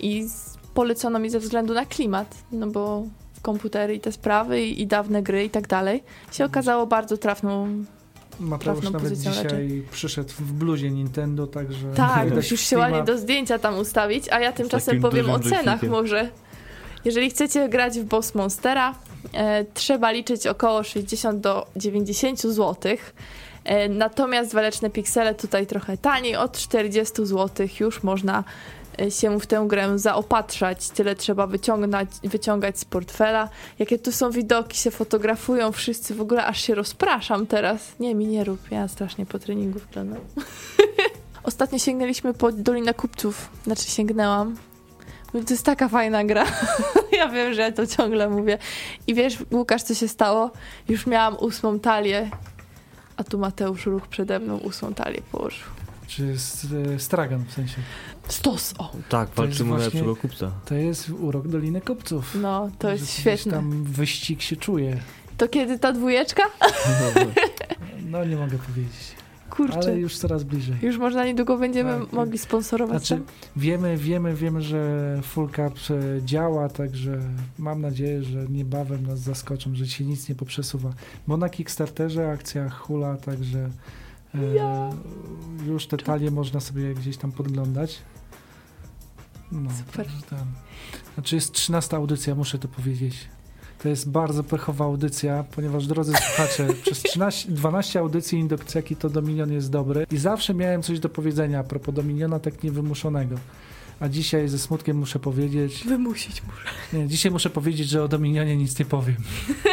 [0.00, 0.26] i
[0.74, 3.06] polecono mi ze względu na klimat, no bo
[3.44, 7.84] komputery i te sprawy i, i dawne gry i tak dalej się okazało bardzo trafną.
[8.40, 11.92] Mateusz nawet pozycją dzisiaj przyszedł w bluzie Nintendo, także...
[11.96, 16.28] Tak, musisz się ładnie do zdjęcia tam ustawić, a ja tymczasem powiem o cenach może.
[17.04, 18.94] Jeżeli chcecie grać w Boss Monstera,
[19.34, 22.96] e, trzeba liczyć około 60 do 90 zł.
[23.64, 28.44] E, natomiast waleczne piksele tutaj trochę taniej, od 40 zł już można
[29.10, 30.90] się w tę grę zaopatrzać.
[30.90, 33.48] Tyle trzeba wyciągnąć, wyciągać z portfela.
[33.78, 37.92] Jakie tu są widoki, się fotografują wszyscy, w ogóle aż się rozpraszam teraz.
[38.00, 40.20] Nie, mi nie rób, ja strasznie po treningu wyglądam.
[41.42, 44.56] Ostatnio sięgnęliśmy po Dolinę Kupców, znaczy sięgnęłam.
[45.32, 46.46] To jest taka fajna gra.
[47.18, 48.58] ja wiem, że ja to ciągle mówię.
[49.06, 50.50] I wiesz, Łukasz, co się stało?
[50.88, 52.30] Już miałam ósmą talię,
[53.16, 55.66] a tu Mateusz Ruch przede mną ósmą talię położył.
[56.06, 56.36] Czy
[56.94, 57.76] e, stragan w sensie.
[58.44, 58.90] Stos, o!
[59.08, 60.50] Tak, walczymy o właśnie- lepszego kupca.
[60.64, 62.36] To jest urok Doliny Kopców.
[62.42, 63.52] No, to jest gdzieś świetne.
[63.52, 65.00] tam wyścig się czuje.
[65.36, 66.42] To kiedy ta dwójeczka?
[68.10, 69.14] No nie mogę powiedzieć.
[69.50, 69.78] Kurczę.
[69.78, 70.76] Ale już coraz bliżej.
[70.82, 72.12] Już można niedługo będziemy Tak.
[72.12, 73.06] mogli sponsorować.
[73.06, 73.22] Znaczy,
[73.56, 77.20] wiemy, wiemy, wiemy, że Full Cup e, działa, także
[77.58, 80.90] mam nadzieję, że niebawem nas zaskoczą, że się nic nie poprzesuwa.
[81.26, 83.70] Bo na Kickstarterze akcja hula, także
[84.34, 84.90] e, Ja.
[85.66, 87.98] już te talie można sobie gdzieś tam podglądać.
[89.54, 90.06] No, Super.
[90.30, 90.46] tam.
[91.14, 93.14] Znaczy jest 13 audycja, muszę to powiedzieć.
[93.82, 99.52] To jest bardzo pechowa audycja, ponieważ drodzy słuchacze, przez 13, 12 audycji Indokceki to Dominion
[99.52, 103.36] jest dobry i zawsze miałem coś do powiedzenia a propos Dominiona tak niewymuszonego.
[104.00, 106.68] A dzisiaj ze smutkiem muszę powiedzieć, Wymusić muszę.
[106.92, 109.16] nie, dzisiaj muszę powiedzieć, że o Dominionie nic nie powiem.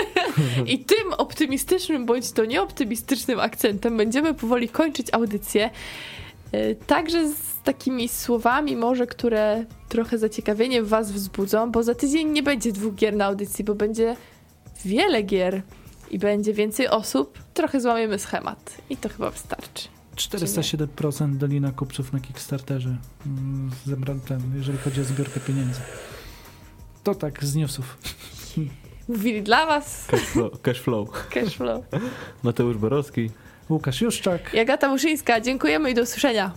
[0.66, 5.70] I tym optymistycznym bądź to nieoptymistycznym akcentem będziemy powoli kończyć audycję.
[6.52, 12.30] E, Także z takimi słowami może, które trochę zaciekawienie w was wzbudzą, bo za tydzień
[12.30, 14.16] nie będzie dwóch gier na audycji, bo będzie
[14.86, 15.62] wiele gier
[16.12, 17.40] i będzie więcej osób.
[17.54, 19.88] Trochę złamiemy schemat i to chyba wystarczy.
[20.16, 25.80] 407% Dolina Kupców na Kickstarterze mm, zebrany ten, jeżeli chodzi o zbiorkę pieniędzy.
[27.04, 27.98] To tak z newsów.
[29.08, 30.62] Mówili dla was Cashflow.
[30.62, 31.28] Cashflow.
[31.30, 31.86] Cashflow.
[32.44, 33.30] Mateusz Borowski.
[33.72, 34.54] Łukasz Juszczak.
[34.54, 36.52] Jagata Muszyńska, dziękujemy i do usłyszenia.